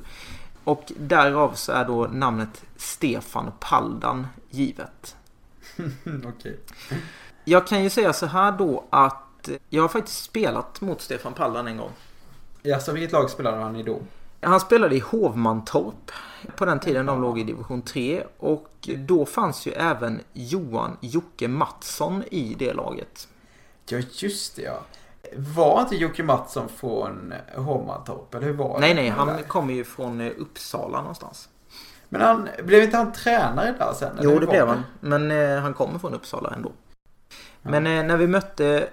Och 0.65 0.93
därav 0.97 1.55
så 1.55 1.73
är 1.73 1.85
då 1.85 2.07
namnet 2.07 2.65
Stefan 2.77 3.53
Paldan 3.61 4.27
givet. 4.51 5.17
Okej. 6.25 6.61
Jag 7.45 7.67
kan 7.67 7.83
ju 7.83 7.91
säga 7.91 8.13
så 8.13 8.27
här 8.27 8.53
då 8.53 8.85
att 8.91 9.49
jag 9.69 9.83
har 9.83 9.89
faktiskt 9.89 10.25
spelat 10.25 10.81
mot 10.81 11.01
Stefan 11.01 11.33
Paldan 11.33 11.67
en 11.67 11.77
gång. 11.77 11.91
Ja, 12.63 12.81
så 12.81 12.93
vilket 12.93 13.13
lag 13.13 13.31
spelade 13.31 13.57
han 13.57 13.77
i 13.77 13.83
då? 13.83 14.01
Han 14.41 14.61
spelade 14.61 14.97
i 14.97 15.01
Hovmantorp 15.01 16.11
på 16.57 16.65
den 16.65 16.81
tiden 16.81 17.07
de 17.07 17.23
låg 17.23 17.39
i 17.39 17.45
division 17.45 17.83
3 17.83 18.25
och 18.39 18.89
då 18.99 19.27
fanns 19.27 19.67
ju 19.67 19.73
även 19.73 20.21
Johan 20.33 20.97
Jocke 21.01 21.49
Mattsson 21.49 22.25
i 22.31 22.55
det 22.59 22.73
laget. 22.73 23.29
Ja, 23.89 23.99
just 24.13 24.57
det 24.57 24.63
ja. 24.63 24.81
Var 25.37 25.81
inte 25.81 25.97
Jocke 25.97 26.23
Mattsson 26.23 26.69
från 26.69 27.35
Hovmantorp? 27.57 28.35
Eller 28.35 28.47
hur 28.47 28.55
var 28.55 28.75
det? 28.75 28.81
Nej, 28.81 28.95
nej, 28.95 29.09
han 29.09 29.43
kommer 29.49 29.75
ju 29.75 29.85
från 29.85 30.21
eh, 30.21 30.33
Uppsala 30.39 30.99
någonstans. 30.99 31.49
Men 32.09 32.21
han, 32.21 32.49
blev 32.65 32.83
inte 32.83 32.97
han 32.97 33.13
tränare 33.13 33.75
där 33.79 33.93
sen? 33.93 34.19
Jo, 34.23 34.39
det 34.39 34.47
blev 34.47 34.69
han. 34.69 34.83
Men 35.01 35.31
eh, 35.31 35.61
han 35.61 35.75
kommer 35.75 35.99
från 35.99 36.15
Uppsala 36.15 36.53
ändå. 36.57 36.73
Men 37.63 37.87
eh, 37.87 38.05
när 38.05 38.17
vi 38.17 38.27
mötte 38.27 38.89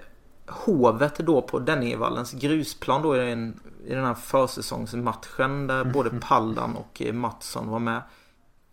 Hovet 0.46 1.18
då 1.18 1.42
på 1.42 1.58
Denningevallens 1.58 2.32
grusplan 2.32 3.02
då 3.02 3.16
i 3.16 3.18
den, 3.18 3.60
i 3.86 3.94
den 3.94 4.04
här 4.04 4.14
försäsongsmatchen 4.14 5.66
där 5.66 5.84
både 5.84 6.10
Paldan 6.20 6.76
och 6.76 7.02
eh, 7.02 7.12
Mattsson 7.12 7.68
var 7.68 7.78
med. 7.78 8.02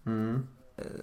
Mm. 0.05 0.47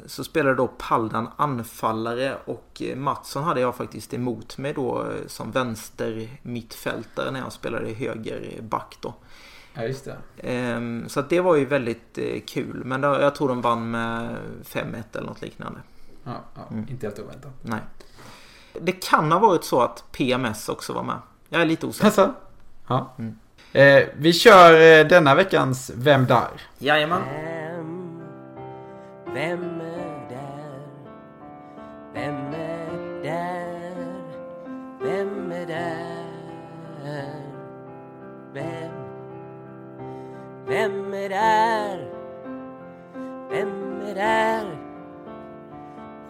Så 0.07 0.25
spelade 0.25 0.55
då 0.57 0.67
Paldan 0.67 1.29
anfallare 1.37 2.37
och 2.45 2.83
eh, 2.85 2.97
Mattsson 2.97 3.45
hade 3.45 3.61
jag 3.61 3.77
faktiskt 3.77 4.15
emot 4.15 4.59
mig 4.59 4.73
då 4.73 5.03
eh, 5.03 5.27
som 5.27 5.51
vänster 5.51 6.29
mittfältare 6.43 7.31
när 7.31 7.41
jag 7.41 7.53
spelade 7.53 7.93
höger 7.93 8.63
back 8.63 8.97
då. 9.01 9.15
Ja, 9.75 9.83
just 9.83 10.05
det. 10.05 10.17
Ehm, 10.39 11.05
Så 11.09 11.23
det 11.23 11.41
var 11.41 11.57
ju 11.57 11.65
väldigt 11.65 12.19
eh, 12.19 12.41
kul. 12.47 12.83
Men 12.85 13.03
jag 13.03 13.35
tror 13.35 13.49
de 13.49 13.61
vann 13.61 13.91
med 13.91 14.37
5-1 14.65 15.03
eller 15.13 15.27
något 15.27 15.43
liknande. 15.43 15.81
Ja, 16.25 16.33
ja, 16.55 16.63
Mm. 16.71 16.87
Inte 16.91 17.07
helt 17.07 17.19
oväntat. 17.19 17.53
Nej. 17.63 17.81
Det 18.81 18.93
kan 18.93 19.33
ha 19.33 19.39
varit 19.39 19.65
så 19.65 19.81
att 19.81 20.05
PMS 20.13 20.69
också 20.69 20.93
var 20.93 21.03
med. 21.03 21.19
Jag 21.49 21.63
är 21.63 21.67
lite 21.67 21.87
osäker. 21.87 22.07
Alltså? 22.07 22.35
Ja. 22.89 23.15
Mm. 23.19 23.39
Eh, 23.73 24.09
vi 24.17 24.33
kör 24.33 24.73
eh, 25.01 25.07
denna 25.09 25.35
veckans 25.35 25.91
Vem 25.95 26.27
där? 26.27 26.49
Jajamän. 26.79 27.23
Vem, 27.25 27.56
vem 29.37 29.81
är 29.81 30.29
där? 30.29 30.87
Vem 32.15 32.55
är 32.55 33.23
där? 33.23 34.23
Vem 35.01 35.53
är 35.53 35.67
där? 35.67 36.27
Vem? 38.55 38.93
Vem 40.67 41.15
är 41.15 41.29
där? 41.29 42.11
Vem 43.51 44.03
är 44.03 44.15
där? 44.15 44.65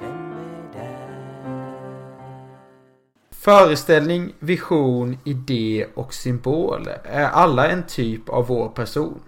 Vem 0.00 0.32
är 0.32 0.78
där? 0.78 1.36
Föreställning, 3.30 4.32
vision, 4.38 5.18
idé 5.24 5.86
och 5.94 6.14
symbol 6.14 6.88
är 7.04 7.28
alla 7.28 7.68
en 7.68 7.82
typ 7.86 8.28
av 8.28 8.46
vår 8.46 8.68
person. 8.68 9.20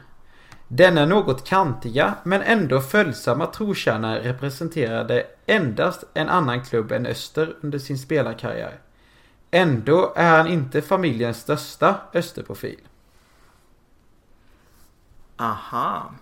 Denna 0.69 1.07
något 1.07 1.47
kantiga 1.47 2.15
men 2.23 2.43
ändå 2.43 2.81
följsamma 2.81 3.47
trotjänare 3.47 4.23
representerade 4.23 5.27
endast 5.47 6.05
en 6.15 6.29
annan 6.29 6.65
klubb 6.65 6.93
än 6.93 7.07
Öster 7.07 7.57
under 7.61 7.79
sin 7.79 7.99
spelarkarriär. 7.99 8.79
Ändå 9.51 10.13
är 10.17 10.37
han 10.37 10.47
inte 10.47 10.83
familjens 10.83 11.41
största 11.41 11.97
Österprofil. 12.15 12.79
Aha. 15.37 16.15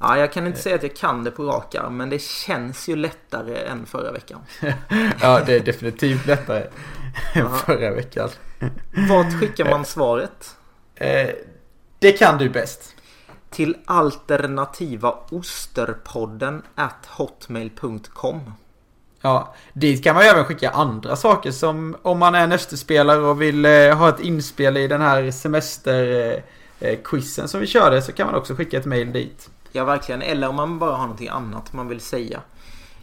Ja, 0.00 0.18
jag 0.18 0.32
kan 0.32 0.46
inte 0.46 0.58
säga 0.58 0.74
att 0.74 0.82
jag 0.82 0.96
kan 0.96 1.24
det 1.24 1.30
på 1.30 1.44
rak 1.44 1.74
arm, 1.74 1.96
men 1.96 2.10
det 2.10 2.22
känns 2.22 2.88
ju 2.88 2.96
lättare 2.96 3.64
än 3.64 3.86
förra 3.86 4.12
veckan. 4.12 4.40
Ja, 5.20 5.42
det 5.46 5.54
är 5.54 5.60
definitivt 5.60 6.26
lättare 6.26 6.66
än 7.34 7.50
förra 7.50 7.90
veckan. 7.90 8.28
Vart 9.08 9.40
skickar 9.40 9.70
man 9.70 9.84
svaret? 9.84 10.56
Eh, 10.94 11.30
det 11.98 12.12
kan 12.12 12.38
du 12.38 12.48
bäst. 12.48 12.96
Till 13.52 13.76
alternativa 13.84 15.14
osterpodden 15.30 16.62
at 16.74 17.06
hotmail.com. 17.08 18.52
Ja, 19.20 19.54
dit 19.72 20.04
kan 20.04 20.14
man 20.14 20.24
ju 20.24 20.30
även 20.30 20.44
skicka 20.44 20.70
andra 20.70 21.16
saker 21.16 21.50
som 21.50 21.96
om 22.02 22.18
man 22.18 22.34
är 22.34 22.44
en 22.44 22.52
Österspelare 22.52 23.18
och 23.18 23.42
vill 23.42 23.64
eh, 23.64 23.96
ha 23.96 24.08
ett 24.08 24.20
inspel 24.20 24.76
i 24.76 24.88
den 24.88 25.00
här 25.00 25.30
semesterquizen 25.30 26.42
eh, 26.80 26.98
quizen 27.04 27.48
som 27.48 27.60
vi 27.60 27.66
körde 27.66 28.02
så 28.02 28.12
kan 28.12 28.26
man 28.26 28.34
också 28.34 28.54
skicka 28.54 28.78
ett 28.78 28.86
mail 28.86 29.12
dit. 29.12 29.50
Ja, 29.72 29.84
verkligen. 29.84 30.22
Eller 30.22 30.48
om 30.48 30.56
man 30.56 30.78
bara 30.78 30.92
har 30.92 31.02
någonting 31.02 31.28
annat 31.28 31.72
man 31.72 31.88
vill 31.88 32.00
säga. 32.00 32.40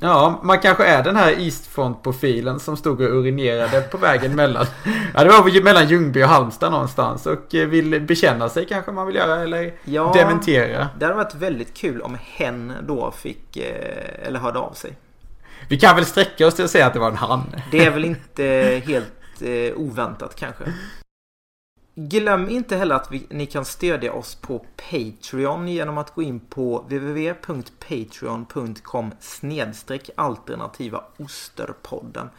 Ja, 0.02 0.40
man 0.44 0.60
kanske 0.60 0.86
är 0.86 1.04
den 1.04 1.16
här 1.16 1.32
Eastfront-profilen 1.32 2.60
som 2.60 2.78
stod 2.78 3.02
och 3.02 3.10
urinerade 3.10 3.82
på 3.82 3.98
vägen 3.98 4.36
mellan... 4.36 4.66
Ja, 5.14 5.24
det 5.24 5.30
var 5.30 5.64
mellan 5.64 5.88
Ljungby 5.88 6.24
och 6.24 6.28
Halmstad 6.28 6.72
någonstans 6.72 7.26
och 7.26 7.56
eh, 7.56 7.68
vill 7.68 8.02
bekänna 8.02 8.50
sig 8.50 8.66
kanske 8.66 8.92
man 8.92 9.08
vill 9.08 9.16
göra 9.16 9.42
eller 9.44 9.74
Ja. 9.84 10.12
dementera. 10.16 10.88
Det 11.00 11.06
hade 11.06 11.18
varit 11.18 11.36
väldigt 11.36 11.74
kul 11.74 12.02
om 12.02 12.18
hen 12.22 12.74
då 12.88 13.12
fick, 13.12 13.58
eh, 13.58 14.28
eller 14.28 14.40
hörde 14.40 14.60
av 14.60 14.74
sig. 14.74 14.92
Vi 15.70 15.80
kan 15.80 15.96
väl 15.96 16.06
sträcka 16.06 16.48
oss 16.48 16.56
till 16.56 16.66
att 16.66 16.72
säga 16.72 16.86
att 16.86 16.94
det 16.94 17.00
var 17.00 17.10
en 17.12 17.18
han. 17.18 17.44
Det 17.72 17.86
är 17.86 17.92
väl 17.92 18.06
inte 18.06 18.44
helt 18.86 19.42
eh, 19.42 19.78
oväntat 19.78 20.36
kanske. 20.36 20.64
Glöm 22.08 22.50
inte 22.50 22.76
heller 22.76 22.96
att 22.96 23.12
vi, 23.12 23.28
ni 23.30 23.46
kan 23.46 23.66
stödja 23.66 24.14
oss 24.14 24.36
på 24.36 24.66
Patreon 24.90 25.68
genom 25.68 25.98
att 25.98 26.16
gå 26.16 26.22
in 26.22 26.40
på 26.40 26.80
www.patreon.com 26.80 29.12
snedstreck 29.20 30.10
alternativa 30.16 31.04
osterpodden. 31.18 32.30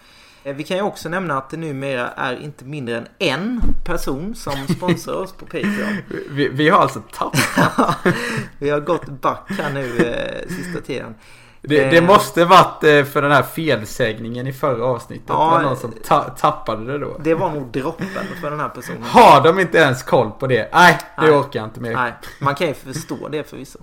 Eh, 0.44 0.54
Vi 0.56 0.64
kan 0.64 0.76
ju 0.76 0.82
också 0.82 1.08
nämna 1.08 1.38
att 1.38 1.50
det 1.50 1.56
numera 1.56 2.08
är 2.08 2.42
inte 2.42 2.64
mindre 2.64 2.96
än 2.96 3.06
en 3.18 3.60
person 3.84 4.34
som 4.34 4.66
sponsrar 4.76 5.14
oss 5.14 5.32
på 5.32 5.44
Patreon. 5.44 5.96
Vi, 6.30 6.48
vi 6.48 6.68
har 6.68 6.80
alltså 6.80 7.02
tappat. 7.12 7.96
Vi 8.58 8.70
har 8.70 8.80
gått 8.80 9.06
back 9.08 9.50
här 9.50 9.72
nu 9.72 9.98
eh, 9.98 10.48
sista 10.48 10.80
tiden. 10.80 11.14
Det, 11.62 11.90
det 11.90 12.00
måste 12.00 12.44
varit 12.44 12.84
eh, 12.84 13.04
för 13.04 13.22
den 13.22 13.32
här 13.32 13.42
felsägningen 13.42 14.46
i 14.46 14.52
förra 14.52 14.84
avsnittet. 14.84 15.26
Ja, 15.28 15.44
det 15.44 15.50
var 15.50 15.62
någon 15.62 15.76
som 15.76 15.92
ta 16.04 16.22
tappade 16.22 16.92
det 16.92 16.98
då. 16.98 17.16
Det 17.20 17.34
var 17.34 17.50
nog 17.50 17.66
droppen 17.66 18.06
för 18.40 18.50
den 18.50 18.60
här 18.60 18.68
personen. 18.68 19.02
Har 19.02 19.40
de 19.40 19.58
inte 19.58 19.78
ens 19.78 20.02
koll 20.02 20.30
på 20.30 20.46
det? 20.46 20.68
Nej, 20.72 20.98
det 21.16 21.22
Nej. 21.22 21.30
orkar 21.30 21.60
jag 21.60 21.66
inte 21.66 21.80
mer. 21.80 21.94
Nej, 21.94 22.12
man 22.38 22.54
kan 22.54 22.66
ju 22.66 22.74
förstå 22.74 23.28
det 23.28 23.50
förvisso. 23.50 23.78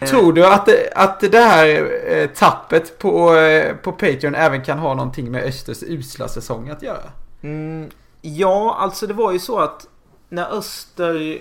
Eh, 0.00 0.08
Tror 0.08 0.32
du 0.32 0.46
att 0.46 0.66
det, 0.66 0.92
att 0.94 1.20
det 1.20 1.38
här 1.38 1.90
eh, 2.06 2.26
tappet 2.26 2.98
på, 2.98 3.36
eh, 3.36 3.76
på 3.76 3.92
Patreon 3.92 4.34
även 4.34 4.64
kan 4.64 4.78
ha 4.78 4.94
någonting 4.94 5.30
med 5.30 5.44
Östers 5.44 5.82
usla 5.82 6.28
säsong 6.28 6.68
att 6.68 6.82
göra? 6.82 7.10
Mm, 7.42 7.90
ja, 8.20 8.76
alltså 8.80 9.06
det 9.06 9.14
var 9.14 9.32
ju 9.32 9.38
så 9.38 9.58
att 9.58 9.86
när 10.28 10.58
Öster 10.58 11.38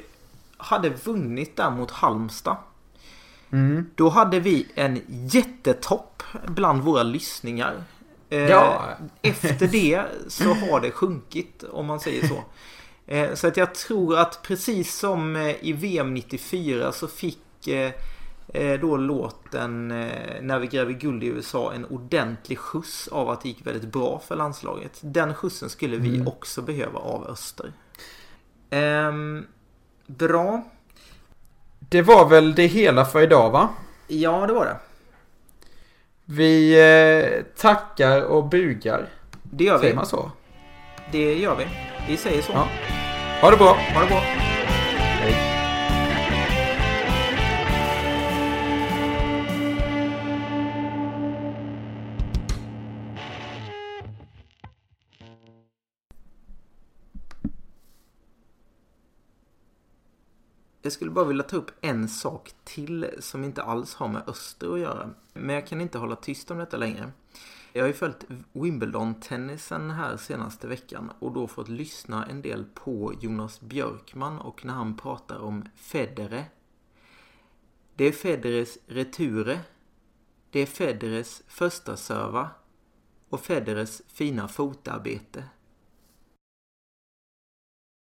hade 0.57 0.89
vunnit 0.89 1.57
där 1.57 1.69
mot 1.69 1.91
Halmstad. 1.91 2.55
Mm. 3.51 3.85
Då 3.95 4.09
hade 4.09 4.39
vi 4.39 4.67
en 4.75 5.01
jättetopp 5.07 6.23
bland 6.47 6.81
våra 6.81 7.03
lyssningar. 7.03 7.83
Eh, 8.29 8.39
Ja. 8.49 8.83
Efter 9.21 9.67
det 9.67 10.01
så 10.27 10.53
har 10.53 10.81
det 10.81 10.91
sjunkit 10.91 11.63
om 11.71 11.85
man 11.85 11.99
säger 11.99 12.27
så. 12.27 12.43
Eh, 13.07 13.33
så 13.33 13.47
att 13.47 13.57
jag 13.57 13.75
tror 13.75 14.17
att 14.17 14.41
precis 14.43 14.95
som 14.95 15.35
eh, 15.35 15.55
i 15.65 15.73
VM 15.73 16.13
94 16.13 16.91
så 16.91 17.07
fick 17.07 17.39
då 18.81 18.97
låten 18.97 19.87
När 20.41 20.59
vi 20.59 20.67
gräver 20.67 20.93
guld 20.93 21.23
i 21.23 21.27
USA 21.27 21.73
en 21.73 21.85
ordentlig 21.85 22.57
skjuts 22.57 23.07
av 23.07 23.29
att 23.29 23.41
det 23.41 23.49
gick 23.49 23.67
väldigt 23.67 23.91
bra 23.91 24.21
för 24.27 24.35
landslaget. 24.35 24.99
Den 25.01 25.33
skjutsen 25.33 25.69
skulle 25.69 25.97
vi 25.97 26.15
Mm. 26.15 26.27
också 26.27 26.61
behöva 26.61 26.99
av 26.99 27.27
Öster. 27.27 27.73
Ehm, 28.69 29.45
bra. 30.07 30.63
Det 31.89 32.01
var 32.01 32.29
väl 32.29 32.55
det 32.55 32.67
hela 32.67 33.05
för 33.05 33.21
idag 33.21 33.49
va? 33.49 33.69
Ja, 34.07 34.47
det 34.47 34.53
var 34.53 34.65
det. 34.65 34.77
Vi 36.25 36.79
eh, 36.79 37.43
tackar 37.61 38.21
och 38.21 38.49
bugar. 38.49 39.05
Det 39.43 39.63
gör 39.63 39.77
vi. 39.77 39.81
Säger 39.81 39.95
man 39.95 40.05
så? 40.05 40.31
Det 41.11 41.33
gör 41.33 41.55
vi. 41.55 41.67
Vi 42.07 42.17
säger 42.17 42.41
så. 42.41 42.51
Ja. 42.51 42.67
Ha 43.41 43.51
det 43.51 43.57
bra! 43.57 43.77
Ha 43.93 44.01
det 44.01 44.07
bra. 44.07 44.21
Jag 60.87 60.93
skulle 60.93 61.11
bara 61.11 61.25
vilja 61.25 61.43
ta 61.43 61.57
upp 61.57 61.71
en 61.81 62.07
sak 62.07 62.51
till 62.63 63.09
som 63.19 63.43
inte 63.43 63.63
alls 63.63 63.95
har 63.95 64.07
med 64.07 64.23
Öster 64.27 64.73
att 64.73 64.79
göra. 64.79 65.09
Men 65.33 65.55
jag 65.55 65.67
kan 65.67 65.81
inte 65.81 65.97
hålla 65.97 66.15
tyst 66.15 66.51
om 66.51 66.57
detta 66.57 66.77
längre. 66.77 67.11
Jag 67.73 67.83
har 67.83 67.87
ju 67.87 67.93
följt 67.93 68.25
Wimbledon-tennisen 68.53 69.91
här 69.91 70.17
senaste 70.17 70.67
veckan 70.67 71.11
och 71.19 71.31
då 71.31 71.47
fått 71.47 71.69
lyssna 71.69 72.25
en 72.25 72.41
del 72.41 72.65
på 72.73 73.13
Jonas 73.21 73.61
Björkman 73.61 74.39
och 74.39 74.65
när 74.65 74.73
han 74.73 74.97
pratar 74.97 75.39
om 75.39 75.65
Federer. 75.75 76.45
Det 77.95 78.05
är 78.05 78.11
Federers 78.11 78.77
reture. 78.87 79.59
Det 80.51 80.59
är 80.59 80.65
Federers 80.65 81.41
första 81.47 81.97
serva 81.97 82.49
och 83.29 83.41
Federers 83.41 84.01
fina 84.07 84.47
fotarbete. 84.47 85.43